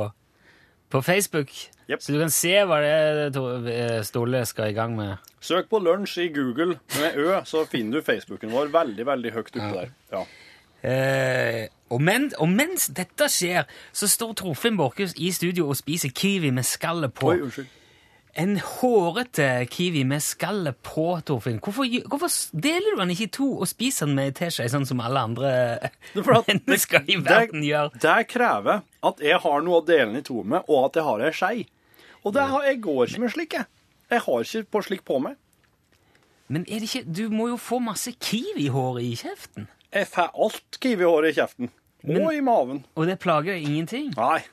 [0.89, 1.51] på Facebook.
[1.89, 2.01] Yep.
[2.01, 3.37] Så du kan se hva det er
[3.69, 5.21] eh, Ståle skal i gang med.
[5.43, 9.51] Søk på lunsj i Google med Ø, så finner du Facebooken vår veldig veldig høyt
[9.53, 9.93] oppe der.
[10.15, 10.23] Ja.
[10.85, 16.13] Eh, og, men, og mens dette skjer, så står Torfinn Borchhus i studio og spiser
[16.13, 17.33] kiwi med skallet på.
[17.33, 17.69] Oi, unnskyld.
[18.35, 21.61] En hårete kiwi med skallet på, Torfinn.
[21.63, 24.87] Hvorfor, hvorfor deler du den ikke i to og spiser den med ei teskje, sånn
[24.89, 25.51] som alle andre
[26.11, 27.93] Det er mennesker i verden gjør?
[27.95, 31.07] Det krever at jeg har noe å dele den i to med, og at jeg
[31.07, 31.55] har ei skei.
[32.25, 33.69] Og det har, jeg går ikke med slik, jeg.
[34.11, 35.39] Jeg har ikke på slik på meg.
[36.51, 39.69] Men er det ikke, du må jo få masse kiwihår i kjeften.
[39.95, 41.71] Jeg får alt kiwihåret i kjeften.
[42.05, 42.83] Og i maven.
[42.99, 44.11] Og det plager deg ingenting.
[44.19, 44.43] Nei.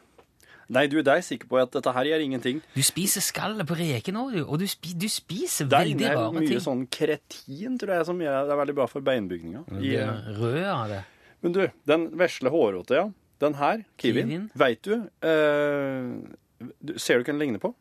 [0.72, 2.60] Nei, du, det er jeg sikker på at dette her gjør ingenting.
[2.72, 5.98] Du spiser skallet på reken òg, og du, spi, du spiser Det er ting.
[6.00, 6.62] Det er mye ting.
[6.64, 9.66] sånn kretin, tror jeg, som gjør, det er veldig bra for beinbygninga.
[9.68, 11.02] Du rød av det.
[11.42, 13.06] Men du, den vesle hårrota, ja.
[13.42, 14.50] Den her, kiwien, Kiwien?
[14.54, 17.72] veit du, uh, Ser du hva den ligner på?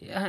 [0.00, 0.22] Ja,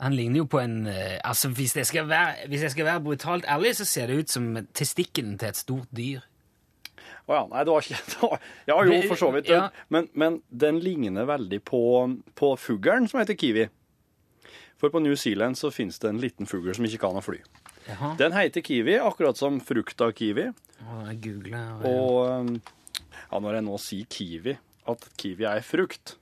[0.00, 3.02] han ligner jo på en uh, Altså, hvis jeg, skal være, hvis jeg skal være
[3.04, 6.22] brutalt ærlig, så ser det ut som testikkelen til et stort dyr.
[7.30, 8.30] Å ja, nei, det var ikke
[8.70, 9.50] Ja, jo, for så vidt.
[9.52, 9.68] ja.
[9.88, 11.82] Men, men den ligner veldig på,
[12.34, 13.68] på fuglen som heter kiwi.
[14.80, 17.38] For på New Zealand så finnes det en liten fugl som ikke kan å fly.
[17.86, 18.14] Jaha.
[18.18, 20.48] Den heter kiwi, akkurat som frukta kiwi.
[20.80, 21.84] Å, jeg googler.
[21.86, 24.56] Og ja, når jeg nå sier kiwi,
[24.90, 26.16] at kiwi er frukt,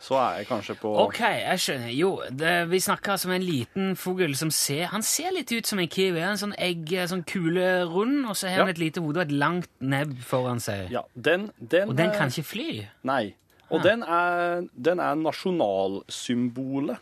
[0.00, 1.90] så er jeg kanskje på Ok, jeg skjønner.
[1.92, 5.78] Jo, det, vi snakker som en liten fugl som ser Han ser litt ut som
[5.82, 6.22] en kiwi.
[6.24, 8.70] En sånn egg, sånn kule rund, og så har han Ja.
[8.72, 10.88] et lite hode og et langt nebb foran seg.
[10.90, 12.86] Ja, den, den Og den kan ikke fly.
[13.04, 13.34] Nei.
[13.70, 13.82] Og Ah.
[13.84, 16.96] den er, den er nasjonalsymbolet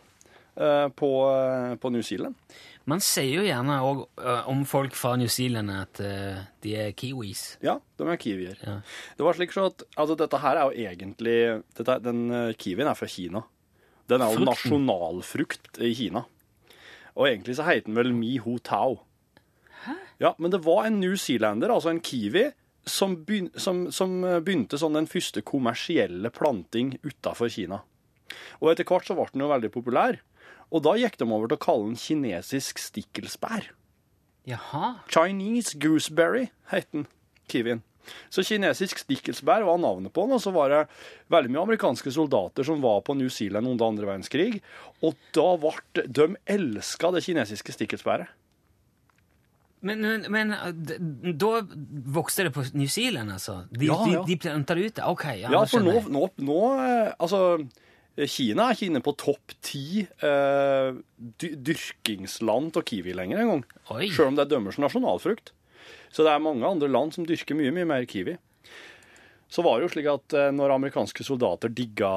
[0.57, 2.35] eh, på, eh, på New Zealand.
[2.89, 3.99] Man sier jo gjerne òg
[4.49, 7.43] om folk fra New Zealand at eh, de er kiwis.
[7.65, 8.57] Ja, de er kiwier.
[8.65, 8.79] Ja.
[9.17, 11.37] Det var slik at altså, dette her er jo egentlig
[11.77, 13.43] dette, Den eh, kiwien er fra Kina.
[14.09, 14.49] Den er jo Frukten.
[14.49, 16.23] nasjonalfrukt i Kina.
[17.13, 19.03] Og egentlig så heter den vel Mi Ho Tao.
[20.19, 22.49] Ja, men det var en newzealender, altså en kiwi,
[22.89, 27.83] som, begyn som, som eh, begynte sånn den første kommersielle planting utafor Kina.
[28.59, 30.19] Og etter hvert så ble den jo veldig populær.
[30.69, 33.71] Og da gikk de over til å kalle den kinesisk stikkelsbær.
[34.49, 34.95] Jaha.
[35.09, 37.07] Chinese gooseberry het den,
[37.49, 37.81] kiwien.
[38.33, 40.81] Så kinesisk stikkelsbær var navnet på den, og så var det
[41.33, 44.61] veldig mye amerikanske soldater som var på New Zealand under andre verdenskrig,
[45.05, 48.31] og da ble de elska det kinesiske stikkelsbæret.
[49.85, 51.51] Men, men, men da
[52.11, 53.61] vokste det på New Zealand, altså?
[53.71, 54.23] De, Ja, ja.
[54.25, 54.99] de, de planta det ut?
[55.07, 57.39] Ok, ja, Ja, for nå, nå, nå eh, Altså,
[58.27, 60.89] Kina er ikke inne på topp ti eh,
[61.39, 63.63] dy dyrkingsland av kiwi lenger engang.
[64.11, 65.53] Selv om det er dømmers nasjonalfrukt.
[66.11, 68.35] Så det er mange andre land som dyrker mye, mye mer kiwi.
[69.49, 72.11] Så var det jo slik at eh, når amerikanske soldater digga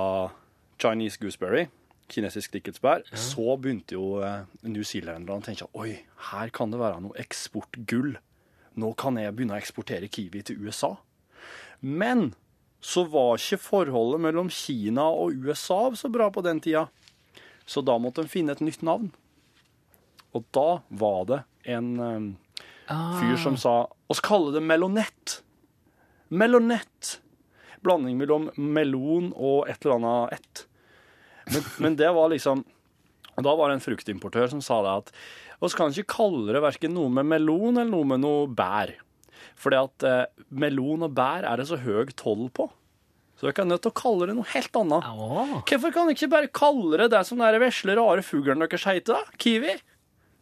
[0.83, 1.69] Chinese gooseberry,
[2.13, 7.17] kinesisk stikkelsbær, så begynte jo eh, newzealenderne å tenke oi, her kan det være noe
[7.23, 8.17] eksportgull.
[8.81, 10.97] Nå kan jeg begynne å eksportere kiwi til USA.
[11.81, 12.33] Men
[12.83, 16.89] så var ikke forholdet mellom Kina og USA så bra på den tida.
[17.65, 19.13] Så da måtte de finne et nytt navn.
[20.35, 21.39] Og da var det
[21.71, 23.77] en eh, fyr som sa
[24.11, 25.39] oss kaller det melonett.
[26.29, 27.21] Melonett.
[27.87, 30.67] Blanding mellom melon og et eller annet ett.
[31.53, 32.67] Men, men det var liksom
[33.33, 35.15] da var det en fruktimportør som sa det at
[35.65, 38.93] oss kan ikke kalle det verken noe med melon eller noe med noe bær.
[39.63, 42.69] Fordi at eh, melon og bær er det så høy toll på.
[43.39, 45.07] Så dere er nødt til å kalle det noe helt annet.
[45.67, 49.17] Hvorfor kan dere ikke bare kalle det det som den vesle, rare fuglen deres heter?
[49.19, 49.41] da?
[49.43, 49.79] Kiwi?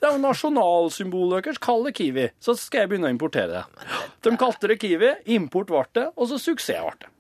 [0.01, 1.61] Det er jo nasjonalsymbolet deres.
[1.61, 3.89] Kall det kiwi, så skal jeg begynne å importere det.
[4.25, 7.11] De kalte det kiwi, import ble det, og så suksess ble det.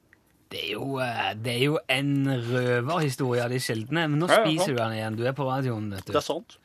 [0.52, 2.14] det, er jo, eh, det er jo en
[2.50, 4.06] røverhistorie av de sjeldne.
[4.08, 5.20] Men nå spiser du den igjen.
[5.20, 6.12] Du er på radioen, vet du.
[6.12, 6.56] Det er sant.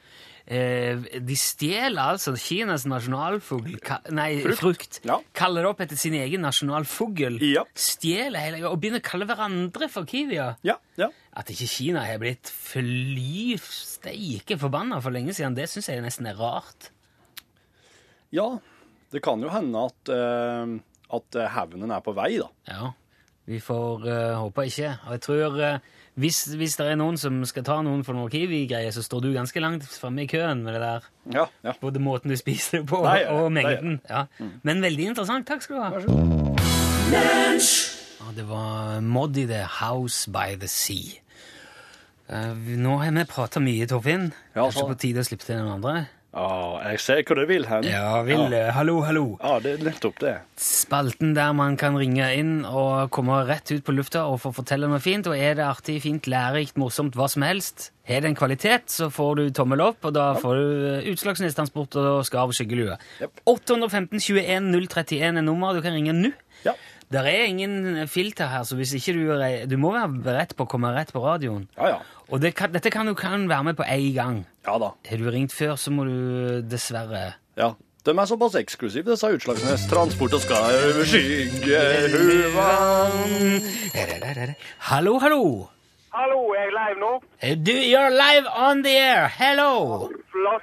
[0.46, 3.80] Eh, de stjeler altså Kinas nasjonalfugl
[4.14, 4.60] Nei, frukt.
[4.60, 5.00] Frukt.
[5.08, 5.18] Ja.
[5.34, 7.40] Kaller det opp etter sin egen nasjonalfugl.
[7.42, 7.64] Ja.
[7.74, 10.60] Stjeler hele Og begynner å kalle hverandre for kiwier.
[10.68, 11.10] Ja, ja.
[11.34, 16.30] At ikke Kina har blitt fly steike forbanna for lenge siden, det syns jeg nesten
[16.30, 16.92] er rart.
[18.36, 18.52] Ja,
[19.14, 20.78] det kan jo hende at, uh,
[21.16, 22.50] at eh, hevnen er på vei, da.
[22.70, 22.92] Ja,
[23.50, 24.96] vi får uh, håpe ikke.
[25.06, 28.30] Og jeg tror eh, Hvis, hvis det er noen som skal ta noen for noen
[28.32, 31.10] Kiwi-greier, så står du ganske langt framme i køen med det der.
[31.34, 31.74] Ja, ja.
[31.82, 33.98] Både måten du spiser det på, Nei, ja, og mengden.
[34.08, 34.24] Ja.
[34.64, 35.48] Men veldig interessant.
[35.50, 35.92] Takk skal du ha.
[35.92, 36.64] Vær så god.
[38.26, 41.20] Ja, det var Moddy The House by the Sea.
[42.26, 44.32] Uh, nå har vi prata mye, Torfinn.
[44.56, 44.88] Ja, Kanskje så.
[44.90, 46.08] på tide å slippe til den andre?
[46.36, 47.86] Ja, jeg ser hvor du vil hen.
[47.88, 48.66] Ja, vil ja.
[48.68, 49.24] eh, Hallo, hallo.
[49.40, 50.34] ja, det er nettopp det.
[50.60, 54.90] Spalten der man kan ringe inn og komme rett ut på lufta og få fortelle
[54.92, 55.30] noe fint.
[55.32, 59.08] Og er det artig, fint, lærerikt, morsomt, hva som helst, har det en kvalitet, så
[59.10, 63.00] får du tommel opp, og da får du eh, Utslagsnes-transport og skarv skyggelue.
[63.24, 63.46] Yep.
[63.56, 65.80] 815 21 031 er nummeret.
[65.80, 66.34] Du kan ringe nå.
[66.68, 66.76] Ja.
[67.14, 70.66] Der er ingen filter her, så hvis ikke du er Du må være beredt på
[70.66, 71.68] å komme rett på radioen.
[71.78, 71.98] Ja, ja.
[72.34, 74.46] Og det kan, dette kan du kan være med på én gang.
[74.66, 74.90] Ja da.
[75.10, 77.74] Har du ringt før, så må du dessverre Ja.
[78.06, 79.78] De er såpass eksklusive, disse utslagene.
[79.90, 82.68] Transport og skal skyggehuva
[84.90, 85.70] Hallo, hallo!
[86.14, 87.12] Hallo, er jeg live nå?
[87.42, 89.28] Eh, Du, you're live on the air!
[89.28, 90.10] Hello!
[90.32, 90.62] Flott.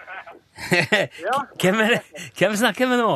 [1.60, 2.00] Hvem, er det?
[2.38, 3.10] Hvem snakker vi nå?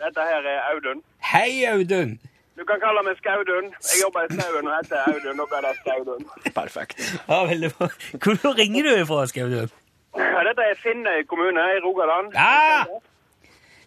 [0.00, 1.02] Dette her er Audun.
[1.32, 2.16] Hei, Audun!
[2.56, 3.66] Du kan kalle meg Skaudun.
[3.84, 5.40] Jeg jobber i Skauen og heter Audun.
[5.42, 6.22] og ble det Skaudun.
[6.56, 7.02] Perfekt.
[7.28, 7.88] Ja, veldig bra.
[8.22, 9.74] Hvor ringer du ifra, Skaudun?
[10.16, 12.32] Ja, Dette er Finnøy kommune i Rogaland.
[12.32, 12.86] Ja!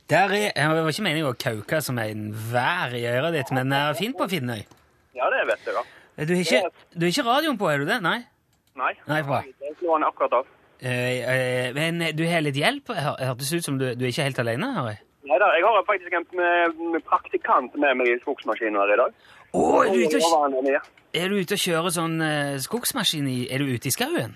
[0.09, 3.73] Der er, jeg var ikke meningen å kauke som en vær i øret ditt, men
[3.73, 4.61] det er fint på Finnøy.
[5.17, 5.83] Ja, det vet jeg da.
[6.19, 7.99] Du har ikke, du har ikke radioen på, er du det?
[8.05, 8.17] Nei?
[8.77, 8.93] Nei.
[9.09, 9.43] Nei, bra.
[9.65, 10.55] Jeg slår den akkurat av.
[10.79, 12.93] Uh, uh, men du har litt hjelp?
[12.95, 14.73] Hørtes ut som du, du er ikke helt alene?
[14.77, 15.05] hører jeg.
[15.29, 19.13] Nei da, jeg har faktisk en eh, praktikant med meg i skogsmaskinen her i dag.
[19.53, 23.61] Å, er, du ute og, er du ute og kjører sånn eh, skogsmaskin i Er
[23.61, 24.35] du ute i skauen?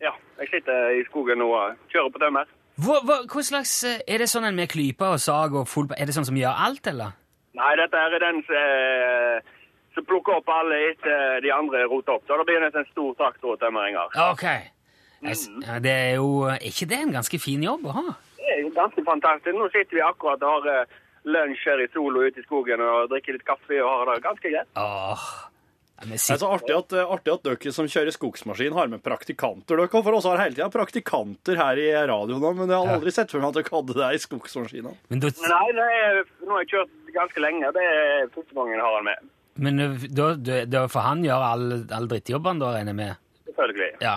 [0.00, 2.48] Ja, jeg sitter i skogen og kjører på tømmer.
[2.80, 5.88] Hva, hva, hva slags, eh, Er det sånn en med klype og sag og full
[5.96, 7.16] Er det sånn som gjør alt, eller?
[7.60, 9.40] Nei, dette er den som, eh,
[9.96, 12.24] som plukker opp alle etter de andre roter opp.
[12.28, 14.12] Så da blir det en stor traktor og tømmeringer.
[14.30, 14.44] Ok.
[15.20, 18.14] Jeg s- Ja, det er jo Er ikke det en ganske fin jobb å ha?
[18.40, 19.54] Det er jo ganske fantastisk.
[19.56, 20.98] Nå sitter vi akkurat og har uh,
[21.28, 24.52] lunsj her i sola ute i skogen og drikker litt kaffe og har det ganske
[24.52, 24.70] greit.
[24.80, 25.24] Ah.
[26.00, 29.76] Ja, Det er så artig at, artig at dere som kjører skogsmaskin, har med praktikanter.
[29.76, 33.32] Dere for oss har hele tida praktikanter her i radioen, men jeg har aldri sett
[33.34, 34.96] for meg at dere hadde det i skogsmaskinen.
[35.12, 37.72] men da, Nei, det er, nå har jeg kjørt ganske lenge.
[37.76, 39.28] Det er første gangen jeg har den med.
[39.60, 43.26] men eh, da, da, da får han gjøre all, all drittjobben, da, regner jeg med?
[43.60, 43.90] Selvfølgelig.
[44.00, 44.14] Ja.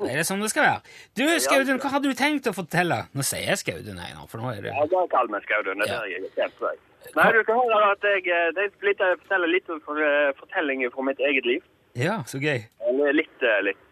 [0.00, 0.80] Det er det sånn det skal være.
[1.18, 3.02] Du, Skaudun, hva hadde du tenkt å fortelle?
[3.12, 5.82] Nå sier jeg Skaudun, jeg nå, for nå er det Ja, bare kall meg Skaudun.
[5.82, 6.04] Det er Ja.
[6.08, 6.72] jeg kjent for.
[7.18, 10.32] Nei, du skal høre at jeg, eh, det er litt, jeg forteller litt for, eh,
[10.40, 11.62] fortellinger fra mitt eget liv.
[11.94, 12.64] Ja, så gøy.
[13.12, 13.82] Litt, eh, litt.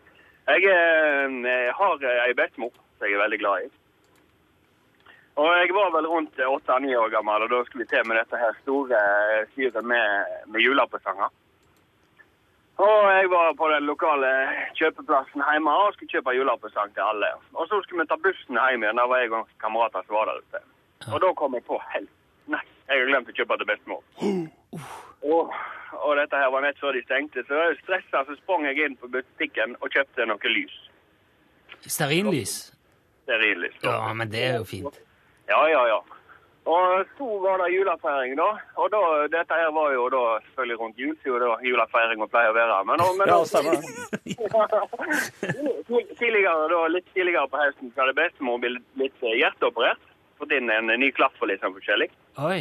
[0.49, 3.71] Jeg, eh, jeg har ei bestemor som jeg er veldig glad i.
[5.37, 8.37] Og jeg var vel rundt åtte-ni år gammel, og da skulle vi til med dette
[8.38, 8.99] her store
[9.53, 11.31] styret med, med julepresanger.
[12.81, 14.29] Og jeg var på den lokale
[14.79, 17.29] kjøpeplassen hjemme og skulle kjøpe julepresang til alle.
[17.53, 19.01] Og så skulle vi ta bussen hjem igjen.
[19.01, 20.62] Da var jeg og kamerater som var der ute.
[21.12, 22.16] Og da kom jeg på helt
[22.51, 24.01] Nei, jeg har glemt å kjøpe til bestemor.
[25.21, 25.51] Og,
[26.01, 28.95] og dette her var nett før de stengte, så jeg stressa, så sprang jeg inn
[28.97, 30.77] på butikken og kjøpte noe lys.
[31.85, 32.55] Stearinlys.
[33.27, 33.77] Stearinlys.
[33.85, 34.97] Ja, men det er jo fint.
[35.51, 35.99] Ja, ja, ja.
[36.64, 38.51] Og så var det julefeiring, da.
[38.77, 39.01] Og da,
[39.33, 42.81] dette her var jo da selvfølgelig rundt jul, siden da julefeiringa pleier å være.
[42.90, 43.81] Men, men Ja, stemmer
[46.20, 50.05] tidligere, da, litt tidligere på høsten så hadde bestemor blitt litt hjerteoperert.
[50.40, 52.11] Fått inn en ny klaff og litt sånn forskjellig.
[52.44, 52.61] Oi.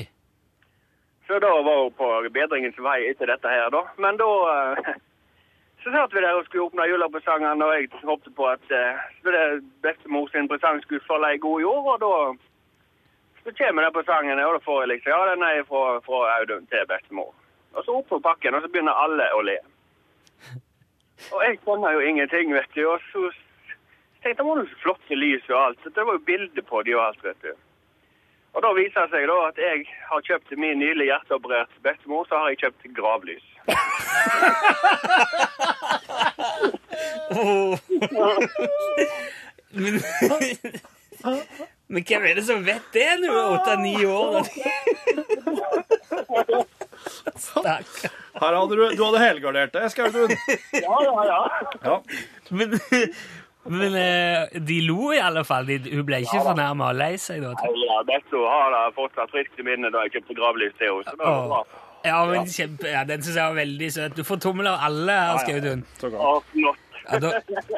[1.28, 3.84] Så da var hun på bedringens vei etter dette her, da.
[4.02, 4.96] Men da eh,
[5.84, 10.32] så satt vi der og skulle åpne julepresangen, og jeg håpte på at uh, bestemor
[10.32, 12.14] sin presang skulle falle i god jord, og da
[13.50, 16.20] så kommer det på sangen, og da får jeg liksom Ja, den er fra, fra
[16.38, 17.34] Audun til bestemor.
[17.74, 19.58] Og så opp på pakken, og så begynner alle å le.
[21.34, 22.84] Og jeg skjønner jo ingenting, vet du.
[22.90, 23.22] Og så
[24.24, 25.80] tenkte jeg, var noe flotte lys og alt.
[25.84, 27.52] Så det var jo bilde på de og alt, vet du.
[28.54, 29.78] Og da viser det seg da at jeg
[30.10, 33.48] har kjøpt til min nylig hjerteoperert bestemor, så har jeg kjøpt gravlys.
[39.80, 39.94] Men,
[41.89, 44.45] men hvem er det som vet det nå, åtte-ni år?
[47.39, 48.15] Stakkar.
[48.39, 50.32] Her hadde du, du hadde helgardert deg, Skaudun.
[50.78, 51.39] Ja, ja, ja.
[51.84, 51.95] Ja.
[52.56, 52.75] Men,
[53.69, 55.67] men eh, de lo i alle fall.
[55.67, 57.56] De, hun ble ikke fornærma og lei seg da?
[57.58, 57.84] jeg.
[57.89, 61.63] Ja, Bestemor har da fortsatt friskt i minnet da jeg kjøpte gravlys til henne.
[62.06, 64.15] Ja, men kjempe, ja, Den syns jeg var veldig søt.
[64.15, 65.84] Du får tommel av alle her, Skaudun.
[65.99, 66.86] Så godt.
[67.10, 67.32] Ja, da,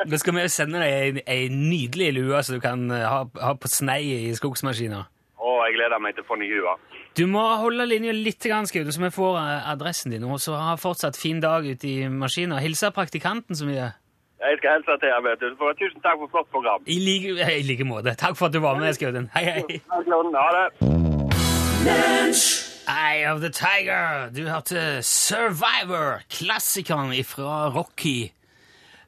[0.07, 3.53] da skal vi jo sende deg ei, nydelig lue så du kan eh, ha, ha
[3.55, 5.07] på snei i skogsmaskiner.
[5.41, 6.75] Å, jeg gleder meg til å få ny lue.
[7.17, 10.27] Du må holde linja litt, Skaude, så vi får eh, adressen din.
[10.27, 12.59] Og så ha fortsatt fin dag ute i maskina.
[12.63, 13.91] Hilse praktikanten så mye.
[14.41, 15.51] Jeg skal hilse til deg, vet du.
[15.59, 16.83] For tusen takk for flott program.
[16.89, 18.15] I like, I like måte.
[18.17, 19.29] Takk for at du var med, Skauden.
[19.35, 19.81] Hei, hei.
[19.91, 20.65] Ha det.
[22.87, 24.29] Eye of the Tiger.
[24.35, 28.31] Du hørte Survivor, klassikeren fra Rocky.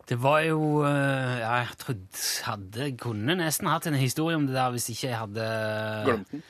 [0.10, 4.58] Det var jo eh, ja, Jeg trodde hadde, kunne nesten hatt en historie om det
[4.58, 5.50] der hvis ikke jeg hadde
[6.10, 6.44] Glemt den?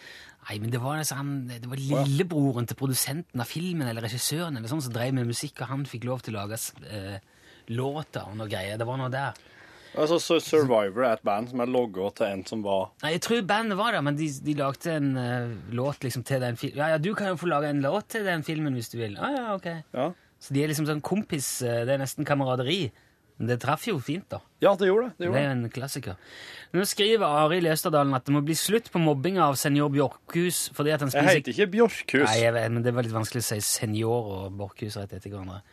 [0.43, 4.67] Nei, men det var, sånn, det var lillebroren til produsenten av filmen eller regissøren eller
[4.67, 7.21] sånn som drev med musikk, og han fikk lov til å lage eh,
[7.71, 8.75] låter og noe greier.
[8.75, 9.39] Det var noe der.
[9.93, 13.21] Altså, så Survivor er et band som er logga til en som var Nei, Jeg
[13.27, 16.79] tror bandet var der, men de, de lagde en uh, låt liksom til den filmen.
[16.81, 19.15] Ja, ja, du kan jo få lage en låt til den filmen hvis du vil.
[19.21, 19.69] Ah, ja, ok.
[19.93, 20.09] Ja,
[20.41, 22.87] Så de er liksom sånn kompis, eh, det er nesten kameraderi.
[23.38, 24.39] Men det traff jo fint, da.
[24.62, 25.13] ja det gjorde det.
[25.17, 26.17] det, Det er jo en klassiker.
[26.74, 30.93] Nå skriver Arild Østerdalen at det må bli slutt på mobbing av senior Bjorkhus fordi
[30.93, 32.28] at han Jeg heter ikke Bjorkhus.
[32.30, 35.34] Nei, jeg vet, men det var litt vanskelig å si senior og Bjorkhus rett etter
[35.34, 35.63] hverandre.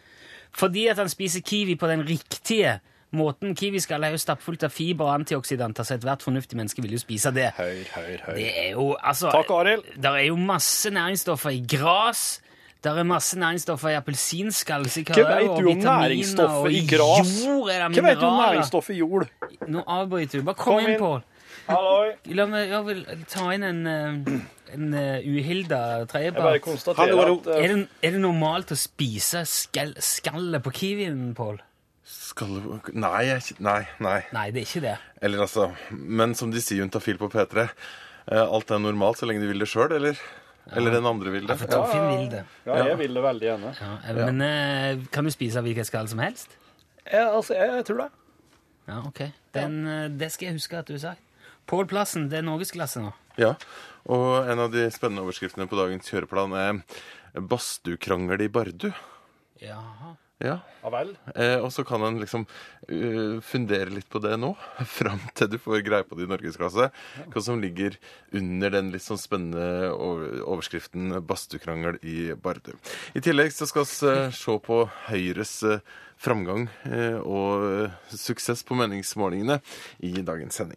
[0.56, 2.78] Fordi at han spiser kiwi på den riktige
[3.16, 3.54] måten.
[3.58, 7.32] Kiwiskall er jo stappfullt av fiber og antioksidanter, så ethvert fornuftig menneske vil jo spise
[7.34, 7.50] det.
[7.58, 8.36] Høyr, høyr, høyr.
[8.38, 9.88] Det er jo, altså Takk, Arild.
[9.96, 12.40] Det er jo masse næringsstoffer i gras.
[12.80, 14.86] Der er masse næringsstoffer i appelsinskall.
[14.88, 17.32] Hva vet du om næringsstoffer i gras?
[17.44, 19.26] Jord er det Hva vet du om næringsstoffer i jord?
[19.68, 20.46] Nå avbryter du.
[20.46, 20.98] Bare kom, Kom inn.
[21.00, 21.20] Pål.
[21.68, 22.14] Halloi.
[22.34, 24.40] La meg jeg vil ta inn en, eh,
[24.74, 26.66] en eh, uhilda tredjepart.
[26.88, 31.60] eh, Er det, er det normalt å spise skall, skallet på kiwien, Pål?
[32.10, 34.18] Skal du Nei, nei, nei.
[34.32, 34.96] Nei, det er ikke det.
[35.22, 37.68] Eller altså Men som de sier Juntafil på P3,
[38.32, 40.18] eh, alt er normalt så lenge de vil det sjøl, eller?
[40.76, 41.56] Eller den andre vil det.
[41.58, 42.44] For Torfinn vil det.
[42.68, 43.72] Ja, jeg vil det veldig gjerne.
[43.80, 46.56] Ja, men eh, kan du spise hvilket skall som helst?
[47.04, 48.08] Jeg, altså, jeg, jeg tror det.
[48.90, 49.20] Ja, ok.
[49.56, 51.22] Den, eh, det skal jeg huske at du sagt.
[51.70, 53.12] Pål Plassen, det er norgesklasse nå.
[53.38, 53.54] Ja.
[54.10, 56.80] Og en av de spennende overskriftene på dagens kjøreplan er
[57.34, 58.90] 'Badstukrangel i Bardu.
[59.62, 60.16] Jaha.
[60.40, 60.56] Ja.
[60.80, 61.10] Ja vel.
[61.34, 64.54] Eh, og så kan en liksom uh, fundere litt på det nå,
[64.98, 66.88] fram til du får greie på det i norgesklasse.
[67.28, 67.98] Hva som ligger
[68.36, 72.72] under den litt sånn spennende overskriften 'Badstukrangel i Bardu'.
[73.12, 75.84] I tillegg så skal vi uh, se på Høyres uh,
[76.20, 76.66] framgang
[77.24, 79.56] og suksess på meningsmålingene
[80.04, 80.76] i dagens sending.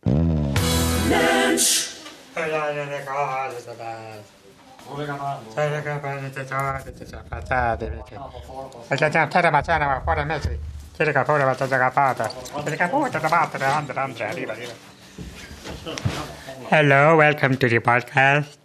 [16.69, 18.57] Hello, welcome to the podcast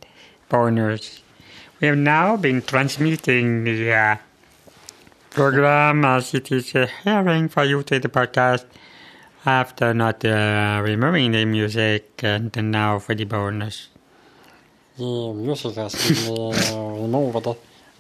[0.49, 1.23] bonus.
[1.81, 4.17] We have now been transmitting the uh,
[5.31, 8.65] program as it is a hearing for you to the podcast
[9.47, 13.89] after not uh, removing the music and now for the bonus.
[14.99, 17.47] The music has been uh, removed.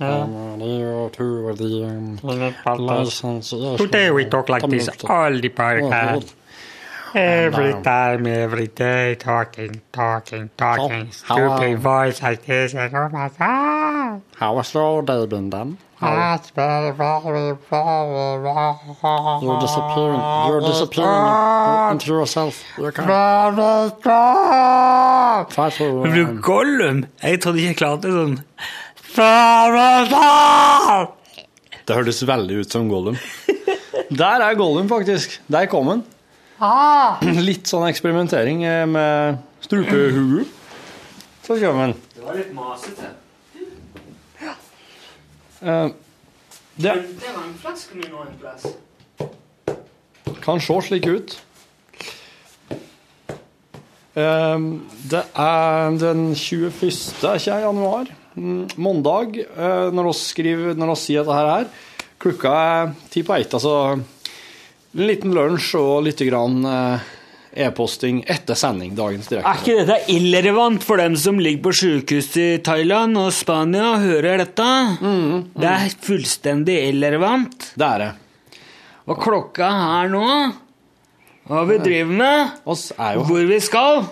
[0.00, 1.50] Um, det är ju tur
[2.66, 6.34] um, license Today we talk like this all the podcast.
[7.14, 7.82] Every no.
[7.82, 13.08] time, every day, talking, talking, talking, How- how, stupid um, voice like this, and oh
[13.08, 14.20] my god!
[14.36, 15.78] How was your day been then?
[19.42, 20.20] You're disappearing.
[20.46, 22.62] You're disappearing into yourself.
[22.78, 22.84] You.
[26.02, 27.04] Men du, Um, Gollum!
[27.22, 28.38] Jeg trodde ikke jeg klarte sånn.
[29.16, 31.06] Very!
[31.88, 33.18] Det hørtes veldig ut som Gollum.
[34.22, 35.40] Der er Gollum, faktisk.
[35.50, 36.04] Der kom han.
[37.48, 40.44] Litt sånn eksperimentering eh, med strupehue.
[41.42, 41.94] Så kommer han.
[42.14, 43.10] Det var litt masete.
[45.62, 45.88] Eh,
[46.76, 48.66] Det Det var en flaske min nå en plass.
[50.42, 51.40] kan se slik ut.
[54.14, 54.58] Eh,
[55.10, 57.24] Det er den 21.
[57.24, 58.06] er ikke januar.
[58.36, 61.64] Mm, Mandag, uh, når vi skriver, når vi sier dette her.
[62.22, 67.00] Klokka er ti på ett, altså en liten lunsj og litt grann eh,
[67.56, 69.48] e-posting etter sending dagens direkte.
[69.48, 74.04] Er ikke dette irrelevant for dem som ligger på sykehus i Thailand og Spania og
[74.04, 74.68] hører dette?
[75.58, 77.70] Det er fullstendig irrelevant.
[77.78, 78.10] Det er det.
[79.08, 80.24] Og klokka her nå
[81.48, 82.50] Hva vi driver med?
[82.68, 84.02] Oss er jo Hvor vi skal?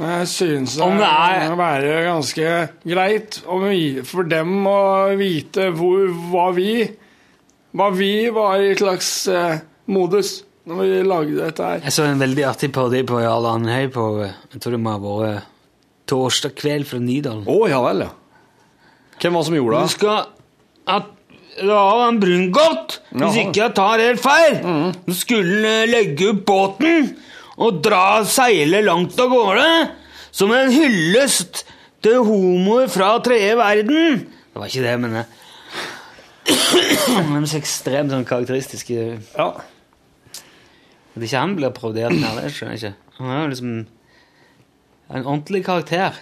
[0.00, 2.50] Jeg synes det, det er- være ganske
[2.88, 3.38] greit
[4.06, 6.88] for dem å vite hvor, hva vi
[7.76, 11.80] Hva vi var i slags eh, modus når vi lagde dette her.
[11.86, 15.00] Jeg så en veldig artig parodi på Jarl Andhøy på Jeg tror det må ha
[15.04, 15.48] vært
[16.10, 17.46] torsdag kveld fra Nydalen.
[17.48, 18.10] Å, ja vel, ja.
[19.20, 19.88] Hvem var det som gjorde det?
[19.88, 20.20] Du skal
[20.90, 21.16] at
[21.60, 24.60] var en Brungot, hvis ikke jeg tar helt feil.
[25.04, 27.10] Du skulle legge opp båten
[27.60, 29.66] og dra seile langt av gårde.
[30.32, 31.64] som en hyllest
[32.02, 34.20] til homoer fra tredje verden.
[34.54, 35.26] Det var ikke det, men det
[37.34, 39.50] var så ekstremt sånn karakteristiske Ja.
[41.16, 42.94] At ikke han blir parodiert mer, det skjønner jeg ikke.
[43.18, 43.72] Han er jo liksom
[45.10, 46.18] en ordentlig karakter.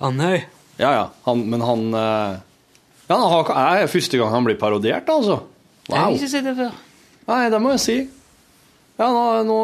[0.00, 0.42] Andøy.
[0.78, 1.06] Ja, ja.
[1.26, 2.36] Han, men han eh,
[3.08, 5.40] Ja, han har- er første gang han blir parodiert, altså.
[5.88, 6.14] Jeg har Wow.
[6.16, 6.72] ikke sett det før.
[7.28, 7.96] Nei, det må jeg si.
[8.98, 9.58] Ja, nå, nå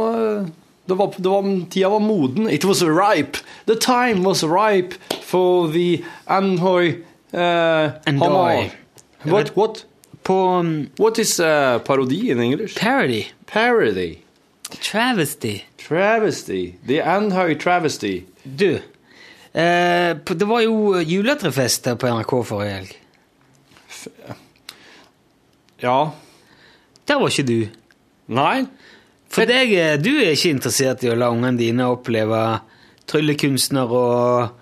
[0.88, 2.48] det var, det var, Tida var moden.
[2.50, 3.38] It was ripe.
[3.66, 7.02] The time was ripe for the Anhoi
[7.32, 8.70] uh, Andoy.
[9.24, 9.84] What, what,
[10.24, 12.78] På um, what is uh, parodi in English?
[12.80, 13.26] Parody.
[13.46, 14.18] Parody.
[14.80, 15.64] Travesty.
[15.76, 16.74] Travesty.
[16.86, 18.24] The Anhoy travesty.
[18.42, 18.80] Du,
[19.52, 22.96] eh, det var jo juletrefest på NRK forrige helg.
[25.84, 25.98] Ja.
[27.04, 27.68] Der var ikke du.
[28.32, 28.64] Nei.
[29.28, 32.42] For deg, eh, du er ikke interessert i å la ungene dine oppleve
[33.10, 34.60] tryllekunstner og,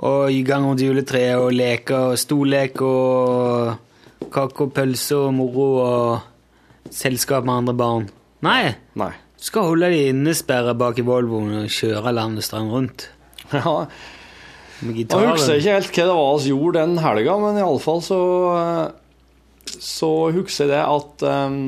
[0.00, 3.74] og i gang rundt juletreet og leker og storlek og
[4.32, 8.08] kake og pølse og moro og selskap med andre barn.
[8.42, 9.12] Nei, Nei.
[9.38, 13.08] du skal holde de innesperra bak i Volvoen og kjøre landet strand rundt.
[13.52, 13.86] Ja,
[14.80, 18.20] Med Jeg husker ikke helt hva det var vi gjorde den helga, men iallfall så
[19.68, 21.58] Så husker jeg det at um,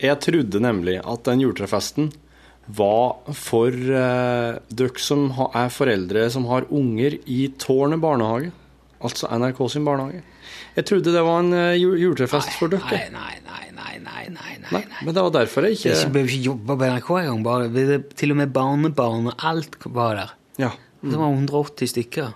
[0.00, 2.10] Jeg trodde nemlig at den juletrefesten
[2.72, 8.52] var for uh, dere som er foreldre som har unger i Tårnet barnehage.
[9.02, 10.22] Altså NRK sin barnehage.
[10.76, 12.82] Jeg trodde det var en uh, juletrefest for dere.
[12.90, 14.82] Nei, nei, nei, nei, nei, nei, nei.
[15.04, 17.42] Men det var derfor jeg ikke, Jeg behøver ikke jobbe på NRK engang.
[17.44, 20.30] bare- Til og med barnebarn og alt var der.
[20.58, 20.70] Ja,
[21.02, 22.32] Det var 180 stykker.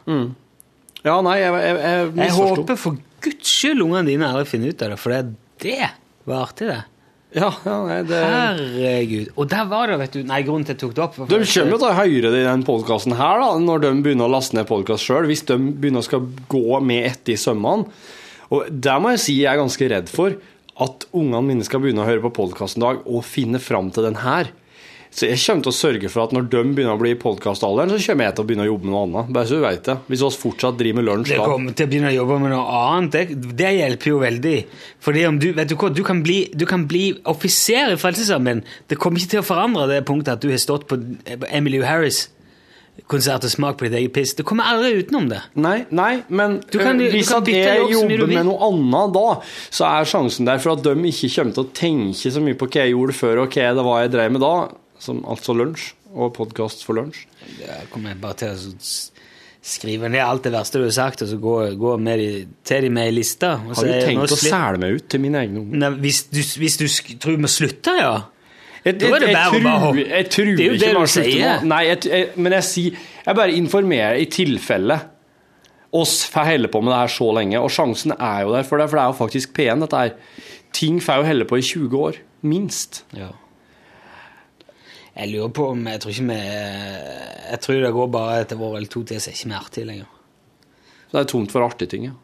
[1.07, 4.83] ja nei, jeg, jeg, jeg Jeg håper for guds skyld ungene dine aldri finner ut
[4.83, 5.91] av det, for det, det
[6.27, 6.83] var artig, det.
[7.37, 9.33] Ja, ja, nei, det Herregud.
[9.37, 11.41] Og der var det, vet du Nei, grunnen til at jeg tok det opp De
[11.45, 14.57] kommer til å høre det i den podkasten her, da, når de begynner å laste
[14.57, 15.29] ned podkast sjøl.
[15.29, 17.91] Hvis de begynner å skal gå med etter i sømmene.
[18.57, 20.39] Og der må jeg si jeg er ganske redd for
[20.87, 24.07] at ungene mine skal begynne å høre på podkasten i dag og finne fram til
[24.09, 24.53] den her.
[25.17, 27.89] Så jeg kommer til å sørge for at når de begynner å bli i podkastalderen,
[27.89, 29.31] så kommer jeg til å begynne å jobbe med noe annet.
[29.33, 29.95] Bare så du vet det.
[30.13, 31.47] Hvis vi fortsatt driver med lunsj Det da.
[31.49, 33.17] kommer til å begynne å jobbe med noe annet.
[33.17, 34.57] Det, det hjelper jo veldig.
[35.07, 38.61] Fordi om du, vet du hva, du kan bli, du kan bli offiser i Frelsesarmeen.
[38.93, 41.01] Det kommer ikke til å forandre det punktet at du har stått på
[41.49, 44.37] Emily Harris-konsert og smak på ditt eget piss.
[44.37, 45.41] Du kommer aldri utenom det.
[45.57, 49.15] Nei, nei, men Du kan- øh, du hvis kan at jeg jobber med noe annet
[49.17, 49.41] da,
[49.73, 52.69] så er sjansen der for at de ikke kommer til å tenke så mye på
[52.69, 54.57] hva jeg gjorde før, og hva det var jeg drev med da,
[55.03, 57.25] som altså lunsj og podkast for lunsj.
[57.61, 58.93] Da kommer jeg bare til å
[59.67, 62.29] skrive ned alt det verste du har sagt, og så gå, gå med de,
[62.67, 63.57] til de med ei lista.
[63.67, 65.99] Har du tenkt å sæle meg ut til mine egne unger?
[66.05, 66.87] Hvis, du, hvis du
[67.23, 68.17] tror vi slutter, ja?
[68.87, 70.03] Jeg, jeg, jeg, jeg, hoppe.
[70.07, 71.65] jeg, tror Det er jo det du sier.
[71.67, 71.81] Nei,
[72.39, 75.01] men jeg sier Jeg bare informerer i tilfelle
[75.97, 78.81] oss får holde på med det her så lenge, og sjansen er jo der for
[78.81, 80.15] det, for det er jo faktisk P1, dette her.
[80.77, 82.19] Ting får jo holde på i 20 år.
[82.47, 83.05] Minst.
[83.17, 83.31] Ja.
[85.17, 88.77] Jeg lurer på om Jeg tror ikke vi Jeg tror det går bare et år
[88.77, 90.13] eller to til, så er det ikke mer artig lenger.
[91.07, 92.15] Så det er tomt for artige ting, ja.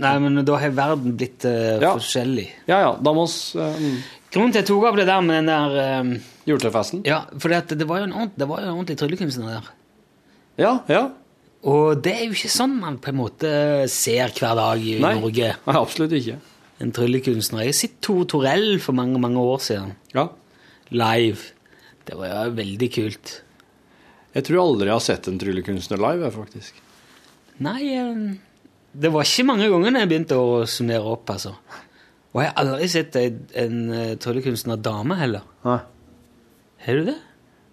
[0.00, 1.92] Nei, men da har verden blitt uh, Ja.
[1.92, 2.46] forskjellig.
[2.70, 3.98] Ja ja, da må vi um...
[4.30, 6.12] Grunnen til jeg tok opp det der med den der um...
[6.48, 7.02] Juletrefesten?
[7.04, 9.68] Ja, for det, det var jo en ordentlig, det var jo en ordentlig tryllekunstner der.
[10.60, 11.02] Ja, ja.
[11.68, 13.50] Og det er jo ikke sånn man på en måte
[13.92, 15.12] ser hver dag i Nei.
[15.18, 15.52] Norge.
[15.66, 16.38] Nei, absolutt ikke.
[16.80, 17.66] En tryllekunstner.
[17.66, 19.92] Jeg har sett Tor Torell for mange, mange år siden.
[20.16, 20.30] Ja.
[20.88, 21.50] Live.
[22.10, 23.36] Det var jo veldig kult.
[24.34, 26.80] Jeg tror aldri jeg har sett en tryllekunstner live, faktisk.
[27.62, 28.20] Nei, eh,
[28.98, 31.54] det var ikke mange ganger jeg begynte å summere opp, altså.
[32.34, 35.46] Og jeg har aldri sett en, en eh, tryllekunstner dame heller.
[35.66, 35.80] Nei.
[36.86, 37.16] Har du det?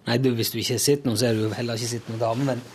[0.08, 2.22] Nei, du, hvis du ikke har sett noen, så har du heller ikke sett noen
[2.22, 2.66] dame, men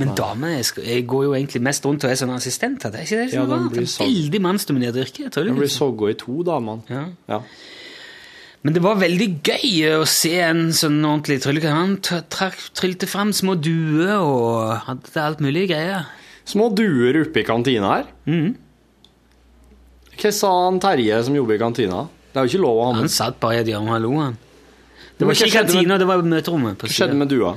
[0.00, 2.84] men dame, jeg, går jo egentlig mest rundt og er sånn assistent.
[2.88, 3.92] Det er ikke det Ja, som den er blir rart?
[3.92, 4.08] sånn.
[4.08, 5.28] Veldig mannsdominert yrke.
[5.34, 6.84] Den blir sogga i to, damene.
[6.88, 7.02] Ja.
[7.28, 7.40] Ja.
[8.62, 11.78] Men det var veldig gøy å se en sånn ordentlig tryllekunstner.
[11.80, 16.04] Han trakk- trylte fram små duer og hadde alt mulig greier.
[16.44, 18.04] Små duer oppe i kantina her.
[18.26, 18.54] Mhm.
[20.20, 22.02] Hva sa han Terje som jobber i kantina?
[22.32, 24.10] Det er jo ikke lov å ha Han satt bare i et hjørne og lo,
[24.20, 24.36] han.
[25.18, 26.76] Det var ikke i med- kantina, det var møterommet.
[26.78, 27.54] Hva skjedde med dua?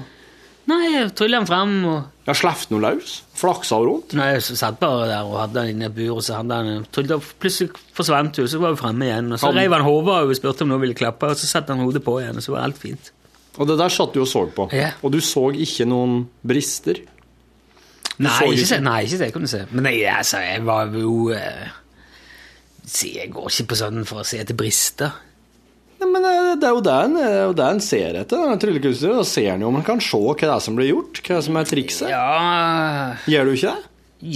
[0.72, 3.18] Nei, jeg trylla den fram, og Ja, Slapp noe løs?
[3.36, 4.14] Flaksa hun rundt?
[4.16, 6.86] Nei, jeg satt bare der og hadde den inne i et bur, så hadde han
[6.96, 9.34] tryllet, plutselig forsvant hun, så var hun fremme igjen.
[9.36, 11.50] Og så Han- reiv han hodet av og spurte om noen ville klappe, og så
[11.50, 13.12] satte han hodet på igjen, og så var alt fint.
[13.60, 14.70] Og det der satt du og så på.
[14.72, 14.92] Ja.
[15.04, 17.04] Og du så ikke noen brister?
[18.20, 18.80] Nei, ikke, ikke?
[18.82, 19.66] nei, ikke det jeg kunne se.
[19.72, 21.68] Men jeg, altså, jeg var jo eh,
[23.04, 25.12] Jeg går ikke på sånn for å se etter brister.
[26.10, 27.16] Men det, det er jo det en,
[27.58, 28.58] det en ser etter.
[28.62, 29.22] Tryllekunstneren.
[29.22, 31.40] Da ser en jo om en kan se hva det er som blir gjort, hva
[31.46, 32.12] som er trikset.
[32.12, 33.90] Ja Gjør du ikke det?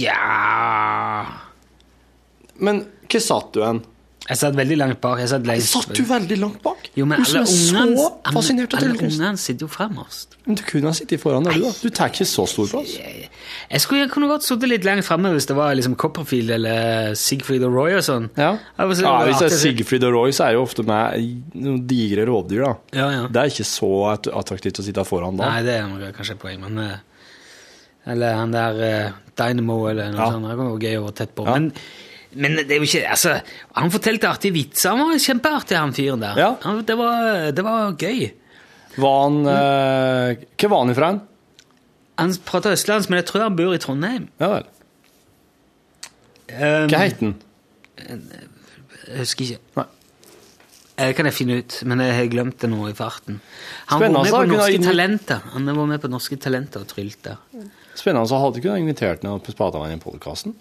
[0.04, 1.24] Ja
[2.60, 3.80] Men hva satt du hen?
[4.28, 5.18] Jeg satt veldig langt bak.
[5.22, 6.88] Jeg satt lengst Satt du veldig langt bak?
[6.98, 7.78] Jo, men alle så
[8.84, 10.36] ungene sitter jo fremst.
[10.44, 11.70] Men du kunne ha sittet foran der, du, da.
[11.80, 12.92] Du tar ikke så stor plass.
[12.98, 17.14] Jeg, skulle, jeg kunne godt sittet litt lenger fremme hvis det var liksom Copperfield eller
[17.18, 18.28] Sigfrid og Roy og sånn.
[18.36, 18.52] Ja.
[18.76, 21.24] Så- Ja, hvis det er Sigfrid og Roy, så er jo ofte med
[21.56, 22.74] noen digre rovdyr, da.
[23.00, 23.22] Ja, ja.
[23.32, 25.48] Det er ikke så attraktivt å sitte foran da.
[25.54, 26.96] Nei, det er kanskje et poeng, men eh,
[28.08, 30.30] Eller han der eh, Dynamo eller noe Ja.
[30.32, 30.48] sånt.
[30.48, 31.44] Det kan gøy å være tett på.
[31.44, 31.56] Ja.
[31.58, 31.72] Men,
[32.36, 33.38] men det er jo ikke Altså,
[33.78, 34.92] han fortalte artige vitser.
[34.92, 36.40] Han var kjempeartig, han fyren der.
[36.40, 36.50] Ja.
[36.66, 38.28] Han, det, var, det var gøy.
[38.98, 41.12] Var han eh, Hva var han ifra?
[41.12, 41.20] Han,
[42.18, 44.28] Han prater østlands, men jeg tror han bor i Trondheim.
[44.42, 44.66] Ja vel.
[46.48, 47.38] Um, Hva het han?
[47.98, 49.62] Jeg husker ikke.
[49.78, 49.88] Nei.
[50.98, 53.38] Eh, kan jeg finne ut, men jeg har glemt det nå i farten.
[53.86, 54.88] Han Spennende, var med på Norske kunne...
[54.90, 55.44] Talenter.
[55.54, 57.36] Han var med på Norske Talenter og trylte.
[57.94, 60.56] Spennende, så hadde du kunnet invitert ham på Spatavann i podkasten.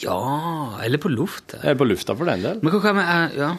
[0.00, 1.58] Ja, eller på lufta.
[1.62, 2.60] Eller på lufta, for den del.
[2.62, 3.50] Men hva kan vi eh, Ja.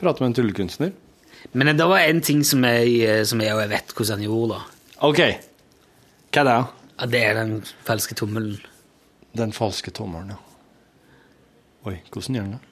[0.00, 0.92] Prate med en tryllekunstner.
[1.52, 4.56] Men det var en ting som jeg, eh, som jeg, jeg vet hvordan han gjorde.
[4.56, 4.96] da.
[5.08, 5.20] OK.
[6.30, 6.56] Hva er det?
[7.00, 7.52] Ja, det er den
[7.84, 8.58] falske tommelen.
[9.36, 10.40] Den falske tommelen, ja.
[11.88, 12.66] Oi, hvordan gjør han det?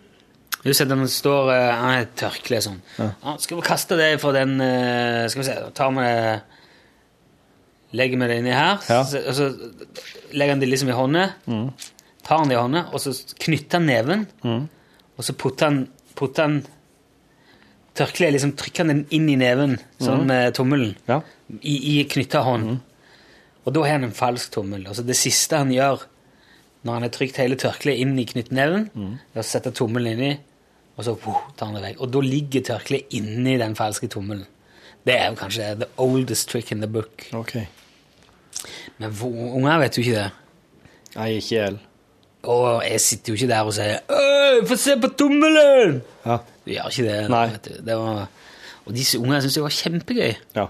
[0.65, 2.81] Du ser den står eh, Han har et tørkle sånn.
[2.99, 3.11] Ja.
[3.23, 4.57] Ja, skal vi kaste det for den
[5.31, 6.58] Skal vi se Tar vi det
[7.97, 9.03] Legger vi det inni her, Ja.
[9.09, 9.47] så, og så
[10.37, 11.23] legger han det liksom i hånda.
[12.27, 14.27] Tar han det i hånda, og så knytter han neven.
[15.17, 15.79] Og så putter han,
[16.15, 16.59] putter han
[17.99, 20.93] tørkleet liksom Trykker han den inn i neven, sånn med tommelen.
[21.09, 21.21] Ja.
[21.63, 22.77] I, i knytta hånd.
[23.65, 24.85] Og da har han en falsk tommel.
[24.89, 26.05] Altså det siste han gjør
[26.87, 28.85] når han har trykt hele tørkleet inn i knyttneven,
[29.35, 30.37] er å sette tommelen inni,
[30.97, 31.99] og så wow, tar han det vekk.
[32.05, 34.47] Og da ligger tørkleet inni den falske tommelen.
[35.09, 37.25] Det er jo kanskje the oldest trick in the book.
[37.37, 37.55] OK.
[39.01, 40.31] Men unger vet jo ikke det.
[41.15, 41.85] Nei, ikke jeg heller.
[42.49, 46.03] Og jeg sitter jo ikke der og sier «Øy, få se på tommelen!
[46.27, 46.37] Ja.
[46.65, 47.17] Vi gjør ikke det.
[47.33, 47.47] Nei.
[47.55, 47.81] Vet du.
[47.89, 48.29] det var,
[48.85, 50.37] og disse ungene syntes det var kjempegøy.
[50.59, 50.69] ja.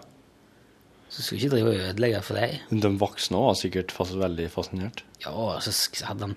[1.08, 2.58] Så skulle ikke drive og ødelegge for deg.
[2.70, 5.00] De voksne var sikkert fast, veldig fascinert.
[5.24, 5.32] Ja,
[5.64, 5.72] så
[6.04, 6.34] hadde han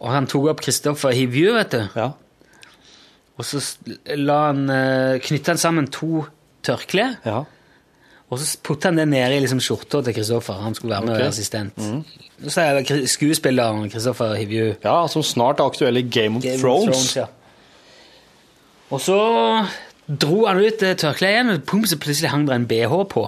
[0.00, 1.82] Og han tok opp Kristoffer Hivju, vet du.
[1.94, 2.06] Ja.
[3.36, 3.60] Og så
[4.16, 4.64] la han
[5.22, 6.24] knytta han sammen to
[6.66, 7.44] tørklær, Ja.
[8.30, 10.60] og så putta han det ned i liksom skjorta til Kristoffer.
[10.64, 11.28] Han skulle være med okay.
[11.30, 11.78] assistent.
[12.46, 14.76] Så er det skuespilleren Kristoffer Hivju.
[14.84, 17.16] ja, som snart er aktuell i Game of Game of Thrones.
[17.16, 17.26] ja.
[18.90, 19.18] Og så
[20.06, 23.24] dro han ut det tørkleet igjen, og pum, så plutselig hang det en BH på.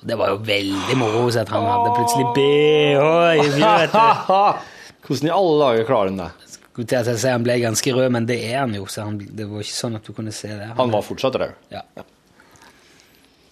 [0.00, 3.04] Og det var jo veldig moro at han hadde plutselig BH
[3.36, 3.60] i du.
[5.06, 6.30] Hvordan i alle dager klarer han det?
[6.76, 9.20] Skulle til å si han ble ganske rød, men det er han jo, så han,
[9.20, 10.72] det var ikke sånn at du kunne se det.
[10.76, 11.54] Han var fortsatt rød.
[11.72, 11.84] Ja.
[11.96, 12.04] Ja.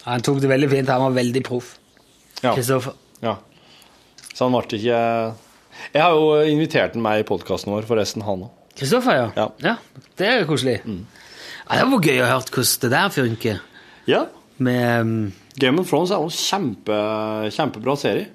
[0.05, 0.91] Han tok det veldig fint.
[0.93, 1.75] Han var veldig proff.
[2.45, 2.93] Kristoffer.
[3.25, 3.39] ja.
[4.35, 4.99] Så han ble ikke
[5.95, 8.51] Jeg har jo invitert han meg i podkasten vår, forresten, han òg.
[8.75, 9.47] Kristoffer, ja.
[9.63, 9.77] Ja.
[10.19, 10.81] Det er koselig.
[10.85, 13.61] Ja, det var gøy å høre hvordan det der funker.
[14.11, 14.25] Ja.
[14.59, 15.15] Med um,
[15.63, 16.99] Game of Thrones er jo en kjempe,
[17.55, 18.27] kjempebra serie.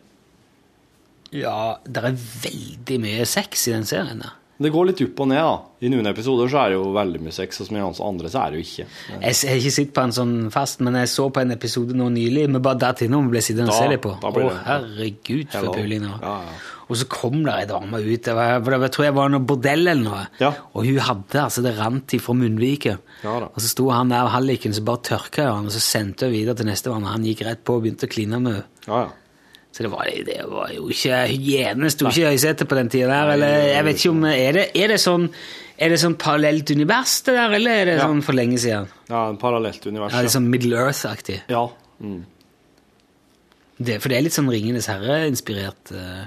[1.35, 4.23] Ja, det er veldig mye sex i den serien.
[4.23, 4.38] der.
[4.59, 5.39] Det går litt opp og ned.
[5.39, 5.85] da.
[5.87, 8.51] I noen episoder så er det jo veldig mye sex, og i andre så er
[8.51, 8.87] det jo ikke.
[9.21, 12.09] Jeg har ikke sett på en sånn fast, men jeg så på en episode nå
[12.11, 12.49] nylig.
[12.51, 14.11] Vi bare datt innom og ble sittende og se litt på.
[14.19, 16.09] Å, oh, herregud, for puling.
[16.09, 16.59] Ja, ja.
[16.89, 18.23] Og så kom der ei dame ut.
[18.25, 20.23] Det var, for jeg tror jeg var noe bordell eller noe.
[20.41, 20.49] Ja.
[20.73, 23.05] Og hun hadde altså det rant ifra munnviket.
[23.23, 26.33] Ja og så sto han der halliken så bare tørka han, og så sendte hun
[26.33, 27.05] videre til nestemann.
[27.05, 28.67] Og han gikk rett på og begynte å kline med henne.
[28.89, 29.18] Ja, ja.
[29.71, 31.89] Så det var, det var jo ikke hygiene.
[31.93, 33.33] Sto ikke i høysetet på den tida der.
[33.35, 35.29] Eller jeg vet ikke om Er det, er det sånn
[35.79, 38.07] er det sånn parallelt univers, det der, eller er det Ja.
[38.09, 38.87] sånn for lenge siden?
[39.09, 40.11] ja en parallelt univers.
[40.11, 41.37] Ja, det er sånn Middle Earth-aktig.
[41.47, 41.61] Ja.
[42.03, 42.25] Mm.
[43.79, 45.91] Det, for det er litt sånn Ringenes herre-inspirert.
[45.95, 46.25] eh,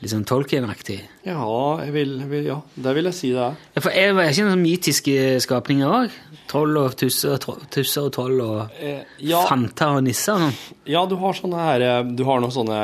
[0.00, 1.00] litt sånn Tolkien-aktig.
[1.26, 1.42] ja,
[1.90, 3.56] vil, vil, ja, det vil jeg si det er.
[3.74, 6.18] Ja, for er det ikke noen mytiske skapninger òg?
[6.48, 9.42] Troll og tusser, tro- tusser og troll og Eh, ja.
[9.48, 10.54] fanter og nisser sånn?
[10.88, 12.78] Ja, du har sånne her eh, Du har noen sånne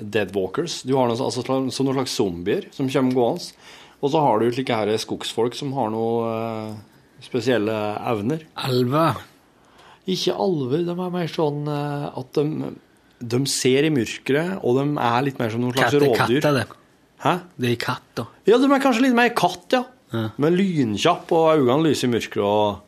[0.00, 0.82] dead walkers.
[0.86, 3.56] Du har noen, altså, så noen slags zombier som kommer gående.
[4.00, 6.76] Og så har du slike her skogsfolk som har noen
[7.20, 7.74] spesielle
[8.08, 8.44] evner.
[8.56, 9.18] Alver.
[10.08, 12.70] Ikke alver, de er mer sånn uh, at de,
[13.20, 16.40] de ser i mørket, og de er litt mer som noen slags rovdyr.
[16.40, 16.66] katter, det.
[17.20, 17.34] Hæ?
[17.60, 18.26] Det er katt, da.
[18.48, 19.84] Ja, de er kanskje litt mer katt, ja.
[20.10, 20.28] Ja.
[20.42, 22.80] Men lynkjapp, og øynene lyser i mørket, og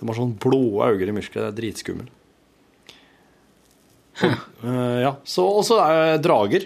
[0.00, 1.36] de har sånn blå øyne i mørket.
[1.36, 2.12] Det er dritskummelt.
[4.16, 4.32] Og,
[4.64, 5.12] eh, ja.
[5.28, 6.64] Så, og så er det drager.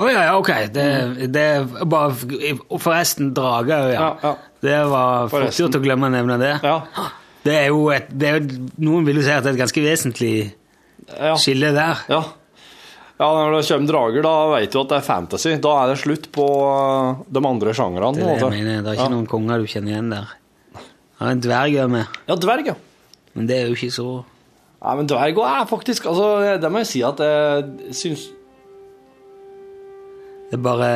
[0.00, 0.50] Å ja, ja, ok.
[0.72, 0.84] Det,
[1.34, 2.14] det er bare
[2.80, 4.36] forresten, drager, Ja, ja.
[4.60, 6.54] Det var fort gjort å glemme å nevne det.
[6.64, 6.78] Ja.
[7.44, 8.42] Det er jo et, det er,
[8.84, 10.32] Noen vil jo si at det er et ganske vesentlig
[11.08, 11.36] Ja.
[11.40, 12.02] skille der.
[12.10, 12.20] Ja.
[13.20, 15.54] ja, når det kommer drager, da vet du at det er fantasy.
[15.62, 18.18] Da er det slutt på uh, de andre sjangrene.
[18.18, 18.84] Det er det jeg mener.
[18.84, 19.14] Det er ikke ja.
[19.16, 20.36] noen konger du kjenner igjen der.
[21.20, 22.76] Er en dverg er med, Ja, dverg, ja.
[23.36, 24.08] men det er jo ikke så
[24.80, 26.28] Nei, men dverg også er faktisk altså,
[26.62, 28.22] Det må jeg si at jeg syns
[30.48, 30.88] Det er bare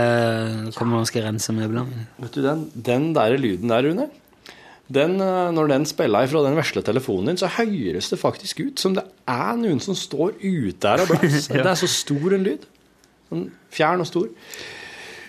[0.79, 2.07] Kommer man skal rense møblene.
[2.25, 4.09] Vet du, den, den der lyden der, Rune
[4.93, 8.79] den, eh, Når den spiller fra den vesle telefonen din, så høres det faktisk ut
[8.79, 11.57] som det er noen som står ute her og blåser.
[11.65, 12.67] Det er så stor en lyd.
[13.31, 14.29] Sånn fjern og stor.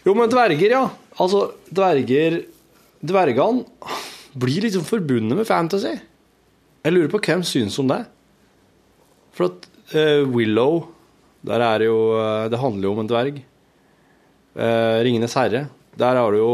[0.06, 0.84] Jo, men dverger, ja.
[1.18, 2.44] Altså, dverger
[3.06, 3.64] Dvergene
[4.34, 5.94] blir liksom forbundet med fantasy.
[6.86, 8.02] Jeg lurer på hvem syns om det.
[9.36, 10.88] For at uh, Willow
[11.46, 13.42] Der er det jo eh, Det handler jo om en dverg.
[14.56, 15.68] Uh, Ringenes herre.
[15.96, 16.54] Der har du jo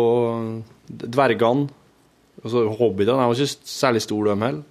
[0.90, 1.70] dvergene.
[2.42, 4.64] Altså, Hobbitene er jo ikke særlig store, de heller.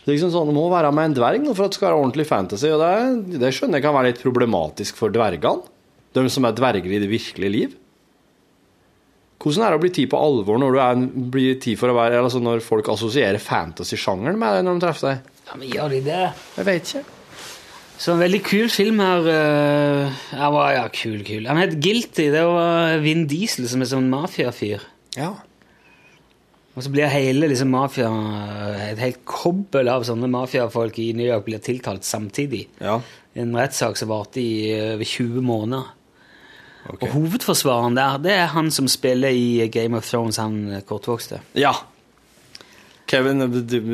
[0.00, 2.26] Er liksom sånn, det må være med en dverg for at det skal være ordentlig
[2.28, 2.70] fantasy.
[2.72, 5.76] Og det, det skjønner jeg kan være litt problematisk for dvergene.
[6.16, 7.76] De som er dverger i det virkelige liv.
[9.40, 11.96] Hvordan er det å bli tid på alvor når du er, blir tid for å
[11.96, 15.30] være altså Når folk assosierer fantasy-sjangeren med deg når de treffer deg?
[15.46, 16.24] Ja, men gjør de det?
[16.58, 17.16] Jeg vet ikke.
[18.00, 21.48] Så en veldig kul film her uh, ja, var, ja, kul, kul.
[21.48, 22.30] Han het Guilty.
[22.32, 24.84] Det var Vin Diesel som er sånn mafiafyr.
[25.16, 25.34] Ja.
[26.76, 28.08] Og så blir hele liksom, mafia
[28.92, 32.68] Et helt kobbel av sånne mafiafolk i New York blir tiltalt samtidig.
[32.78, 33.00] Ja.
[33.34, 35.90] En rettssak som varte i eh, over 20 måneder.
[36.88, 37.02] Ok.
[37.02, 41.42] Og hovedforsvareren der, det er han som spiller i Game of Thrones, han eh, kortvokste.
[41.58, 41.74] ja.
[43.10, 43.42] Kevin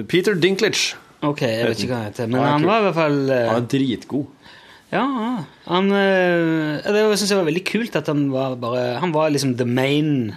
[0.08, 0.96] Peter Dinklage.
[1.24, 3.62] Ok, jeg vet ikke hva han heter, men han var i hvert fall eh, Han
[3.62, 4.26] er dritgod.
[4.92, 5.30] Ja, ja.
[5.66, 9.56] han eh, Det syns jeg var veldig kult at han var bare Han var liksom
[9.58, 10.36] the main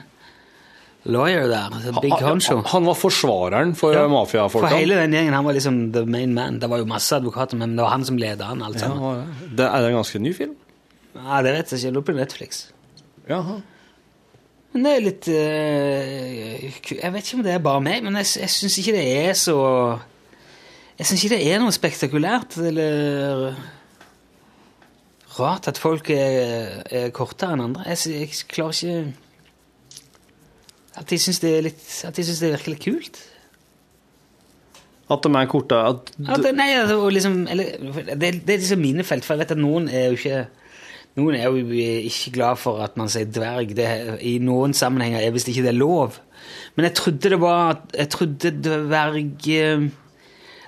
[1.12, 1.74] lawyer der.
[1.84, 2.56] the Big honcho.
[2.60, 4.08] Han, han var forsvareren for Ja.
[4.08, 4.68] mafiafolka.
[4.68, 6.60] For hele den gjengen, han var liksom the main man.
[6.60, 9.02] Det var jo masse advokater, men det var han som ledet han alt sammen.
[9.04, 9.58] Ja, det.
[9.58, 10.56] det er det en ganske ny film?
[11.16, 11.86] Ja, det vet jeg ikke.
[11.88, 12.62] Jeg lurer på Netflix.
[13.30, 13.60] Jaha.
[14.74, 18.28] Men det er litt uh, Jeg vet ikke om det er bare meg, men jeg,
[18.44, 19.56] jeg syns ikke det er så
[21.00, 23.56] Jeg syns ikke det er noe spektakulært eller
[25.40, 27.86] rart at folk er, er kortere enn andre.
[27.88, 29.29] Jeg, jeg klarer ikke
[31.00, 33.20] At de syns det er litt At de syns det er virkelig kult.
[35.10, 37.70] At de er korte at, At, det- nei, altså, liksom, eller,
[38.14, 40.42] det, det er liksom mine felt, for jeg vet at noen er jo ikke
[41.18, 43.74] noen er jo ikke glad for at man sier dverg.
[43.76, 43.88] Det,
[44.24, 46.20] I noen sammenhenger er visst ikke det lov.
[46.78, 49.90] Men jeg trodde det var Jeg trodde dverg eh,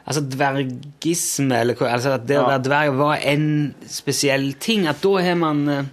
[0.02, 3.46] Altså dvergisme, eller hva altså at det å være dverg var en
[3.88, 4.88] spesiell ting.
[4.90, 5.86] At da har man eh,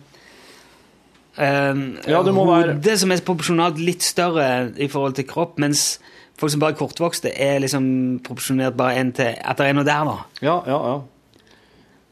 [1.39, 5.99] Ja, det må være- hodet som er proporsjonalt litt større i forhold til kropp, mens
[6.39, 9.85] folk som bare er kortvokste, er liksom proporsjonert bare en til At det er noe
[9.85, 10.17] der, da.
[10.43, 10.97] Ja, ja, ja.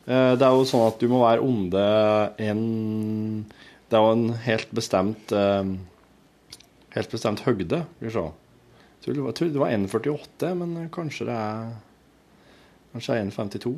[0.06, 1.82] Eh, Det er jo sånn at du må være onde
[2.38, 3.46] en
[3.90, 5.64] Det er jo en helt bestemt eh,
[6.96, 7.84] Helt bestemt høgde.
[7.98, 8.22] Skal vi se.
[8.96, 11.74] Jeg tror det var, det var 1,48, men kanskje det er
[12.94, 13.74] Kanskje det er 1,52.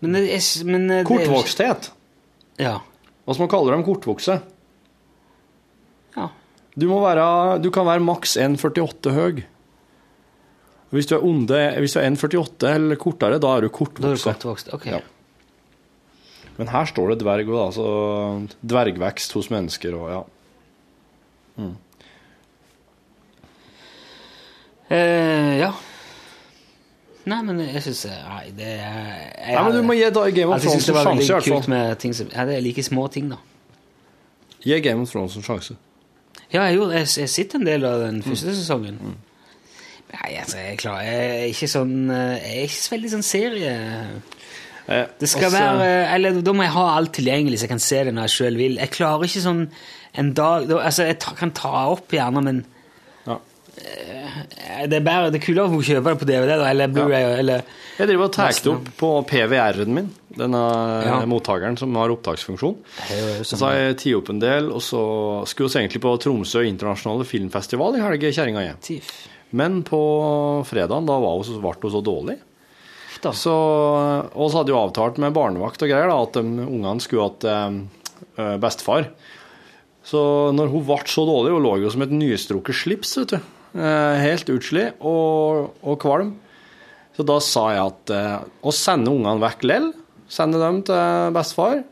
[0.00, 1.90] Men men det er Kortvoksthet.
[2.60, 2.78] Ja.
[3.26, 3.82] Hva man kalle dem?
[3.86, 4.38] Kortvokse.
[6.16, 6.28] ja.
[6.76, 9.42] Du, være, du kan være maks 1,48 høy.
[10.94, 14.28] Hvis du er onde, hvis du er 1,48 eller kortere, da er du kortvokse.
[14.30, 14.70] kortvokst.
[14.76, 14.86] Ok.
[14.92, 15.00] Ja.
[16.56, 17.88] Men her står det dverg òg, altså
[18.64, 20.22] dvergvekst hos mennesker og ja.
[24.86, 25.72] Eh, ja.
[27.26, 30.46] Nei, men jeg syns Nei, det er jeg, Nei, men du må gi da Game
[30.52, 33.08] of Altså, Thrones en sjanse, hvert kult med ting som Ja, det er like små
[33.10, 33.40] ting, da.
[34.62, 35.74] Gi Game of Thrones en sjanse.
[36.52, 38.28] Ja, jeg gjorde jeg, jeg sitter en del av den Mm.
[38.30, 39.00] første sesongen.
[40.12, 43.10] Nei, altså, jeg er klar Jeg er ikke sånn eh, Jeg er ikke så veldig
[43.16, 43.72] sånn serie...
[44.86, 47.82] Eh, Det skal Også, være Eller da må jeg ha alt tilgjengelig, så jeg kan
[47.82, 48.76] se det når jeg sjøl vil.
[48.78, 49.64] Jeg klarer ikke sånn
[50.14, 52.75] en dag Altså, jeg ta, kan ta opp gjerne, men eh,
[53.76, 57.66] det er bare Det er kulere å kjøpe det på DVD da, eller Blu-ray eller
[57.98, 60.62] Jeg driver og tar det opp på PVR-en min, denne
[61.06, 61.20] Ja.
[61.28, 62.76] mottakeren som har opptaksfunksjon.
[63.44, 65.00] Så har jeg tatt opp en del, og så
[65.48, 69.00] skulle vi egentlig på Tromsø internasjonale filmfestival i helga, kjerringa jeg.
[69.56, 70.00] Men på
[70.68, 72.36] fredagen, da var hun så, ble hun så dårlig.
[73.22, 73.32] Da.
[73.32, 73.52] Så,
[74.36, 77.46] og så hadde jo avtalt med barnevakt og greier da, at de, ungene skulle hatt
[77.48, 79.08] eh, bestefar.
[80.06, 83.52] Så når hun ble så dårlig, hun lå jo som et nystrukket slips, vet du.
[83.76, 86.34] Eh, helt utslitt og, og kvalm.
[87.16, 89.90] Så da sa jeg at eh, å sende ungene vekk lell,
[90.28, 91.82] sende dem til bestefar,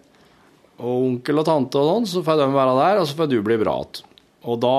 [0.80, 3.39] og onkel og tante og sånn, så får de være der, og så får du
[3.47, 4.11] bli bra igjen.
[4.45, 4.72] Og da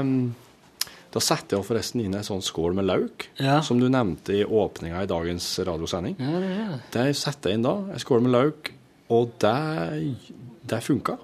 [0.00, 0.12] em,
[1.14, 3.60] da setter jeg forresten inn ei sånn skål med lauk, Ja.
[3.62, 6.16] som du nevnte i åpninga i dagens radiosending.
[6.18, 6.80] Ja, det det.
[6.96, 8.72] Det setter jeg inn da, ei skål med lauk,
[9.14, 9.54] og det,
[10.66, 11.18] det funka.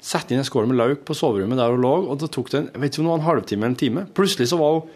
[0.00, 2.58] Sette inn en skål med lauk på soverommet der hun lå, og det tok det
[2.60, 4.04] en, vet du, en halvtime eller en time.
[4.14, 4.92] Plutselig så var hun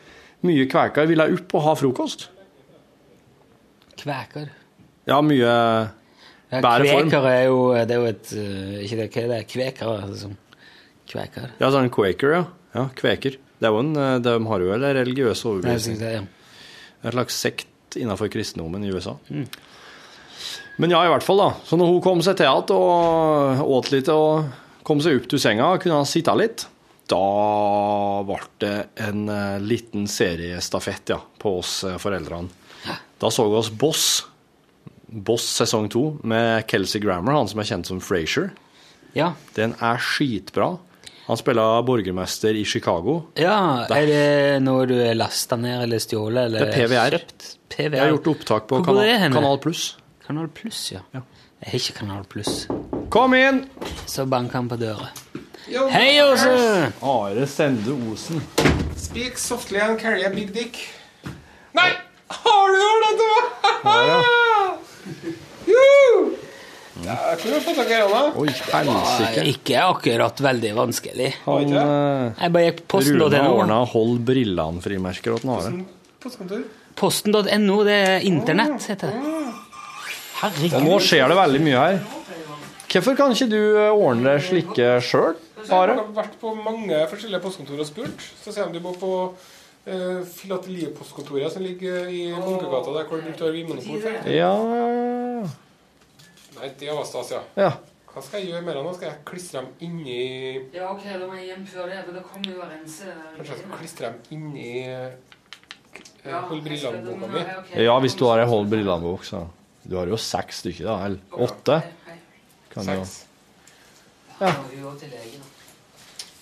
[0.46, 2.28] mye kvekere, ville opp og ha frokost.
[3.98, 4.48] Kveker.
[5.11, 5.42] Ja, mye
[6.53, 7.09] Ja, Bære form.
[7.11, 9.40] kveker er jo, det er jo et eh, Ikke det, hva er det?
[9.48, 9.92] Kveker?
[10.11, 10.34] Liksom.
[11.09, 11.46] Kveker.
[11.62, 12.42] Ja, sånn quaker, ja.
[12.76, 13.38] Ja, kveker.
[13.59, 15.96] Det er jo en, eh, de har jo vel en religiøs overbevisning.
[15.96, 16.24] synes det, ja.
[17.03, 19.16] En slags sekt innenfor kristendommen i USA.
[20.78, 21.48] Men ja, i hvert fall, da.
[21.68, 24.44] Så når hun kom seg til igjen og åt litt og
[24.83, 26.66] kom seg opp til senga og kunne sitte litt,
[27.11, 27.20] da
[28.26, 28.74] ble det
[29.05, 32.49] en eh, liten seriestafett ja, på oss eh, foreldrene.
[33.22, 34.07] Da så vi oss Boss.
[35.12, 38.51] Boss sesong to med Kelsey Grammer, han som er kjent som Frasier.
[39.14, 39.35] Ja.
[39.55, 40.70] Den er skitbra.
[41.28, 43.28] Han spiller borgermester i Chicago.
[43.39, 47.18] ja, er det noe du er lasta ned eller stjålet eller Det er PVR.
[47.18, 47.51] kjøpt?
[47.76, 47.95] PVR.
[47.95, 49.85] Jeg har gjort opptak på Kanal, kanal Pluss.
[50.26, 51.05] Kanal Pluss, ja.
[51.14, 51.22] Ja.
[51.62, 52.66] Jeg har ikke Kanal Pluss.
[53.12, 53.66] Kom inn!
[54.06, 55.08] Så banker han på døra.
[55.92, 56.92] Hei, Åse!
[57.04, 58.40] Are Sende Osen.
[58.96, 60.78] Speak softly and carry a big dick.
[61.76, 61.90] Nei!
[62.32, 63.32] Har du hørt det, du?
[65.74, 65.82] Jo!
[67.02, 67.36] Jeg har
[67.66, 67.98] fått tak i.
[68.40, 69.44] Oi, helsike.
[69.52, 71.28] Ikke akkurat veldig vanskelig.
[71.44, 73.52] Han eh, Jeg bare gikk på Rune posten.no.
[73.58, 75.74] ordna 'Hold brillene'-frimerker åt Are.
[76.24, 76.64] Postkontor.
[76.96, 79.36] Posten.no, det er internett, heter det.
[80.40, 80.80] Herregud.
[80.88, 82.02] Nå skjer det veldig mye her.
[82.93, 87.80] Hvorfor kan ikke du eh, ordne slike sjøl, Jeg har vært på mange forskjellige postkontor
[87.80, 88.24] og spurt.
[88.43, 89.12] Så sier de du må på
[89.86, 94.18] eh, Filateliepostkontoret som ligger i Munkegata, der hvor du tar vinmonopol før.
[94.28, 94.53] Ja
[96.53, 97.40] Nei, det var stas, ja.
[97.59, 97.70] Ja.
[98.12, 98.90] Hva skal jeg gjøre med dem?
[98.99, 100.18] Skal jeg klistre dem inni
[100.74, 103.55] Ja, ok, da må jeg hjem før det, for da kommer jo å rense Kanskje
[103.55, 107.47] jeg skal klistre dem inni uh, Hold brillene-boka mi?
[107.86, 109.47] ja, hvis du har ei Hold brillene-bok, så
[109.88, 110.99] Du har jo seks stykker, da.
[111.09, 111.80] Eller åtte.
[112.75, 113.25] Kan du Seks.
[114.41, 114.53] Ja.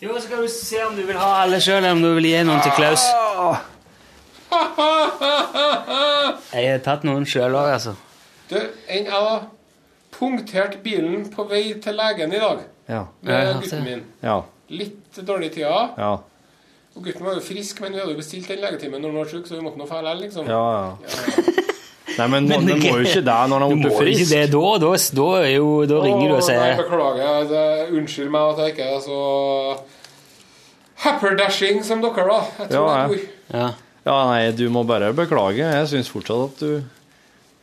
[0.00, 2.24] Jo, så kan du se om du vil ha alle sjøl, eller om du vil
[2.30, 3.02] gi noen til Klaus.
[6.54, 7.92] Jeg har tatt noen sjøl òg, altså.
[8.50, 9.44] Du, en jeg har
[10.16, 13.04] punktert bilen på vei til legen i dag Ja.
[13.22, 14.02] med gutten min.
[14.24, 14.40] Ja.
[14.70, 15.90] Litt dårlig tida.
[15.98, 16.10] Ja.
[16.96, 19.30] Og gutten var jo frisk, men vi hadde jo bestilt den legetimen når han var
[19.30, 20.48] syk, så vi måtte nå dra likevel, liksom.
[20.50, 21.58] Ja, ja.
[22.18, 24.26] Nei, men, men det må jo ikke det når han Du er må oppe ikke
[24.26, 24.32] frisk.
[24.34, 24.70] det da.
[24.82, 24.90] Da,
[25.20, 27.48] da, er jo, da ringer du og sier nei, Beklager.
[27.50, 27.64] Det,
[28.00, 29.20] unnskyld meg at jeg ikke er så
[31.04, 32.40] happerdashing som dere, da.
[32.60, 33.20] Jeg tror Ja, jeg
[33.54, 33.68] ja.
[34.06, 34.16] ja.
[34.30, 35.64] Nei, du må bare beklage.
[35.64, 36.72] Jeg syns fortsatt at du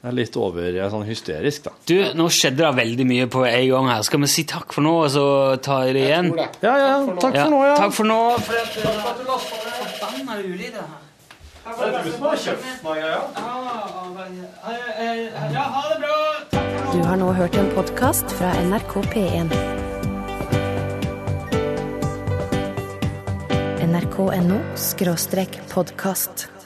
[0.08, 1.74] er litt over jeg er sånn hysterisk, da.
[1.90, 4.06] Du, nå skjedde det veldig mye på en gang her.
[4.08, 5.26] Skal vi si takk for nå, og så
[5.66, 6.32] ta det igjen?
[6.32, 6.70] Jeg tror det.
[6.70, 7.76] Ja, ja, takk for nå, ja.
[7.82, 8.22] Takk for nå.
[8.48, 9.50] For at, uh,
[9.98, 11.04] Forbanna ulyder her.
[15.54, 16.18] Ja, ha det bra.
[16.94, 19.52] Du har nå hørt en podkast fra NRK P1.
[23.88, 24.62] nrk.no
[25.74, 26.57] podkast.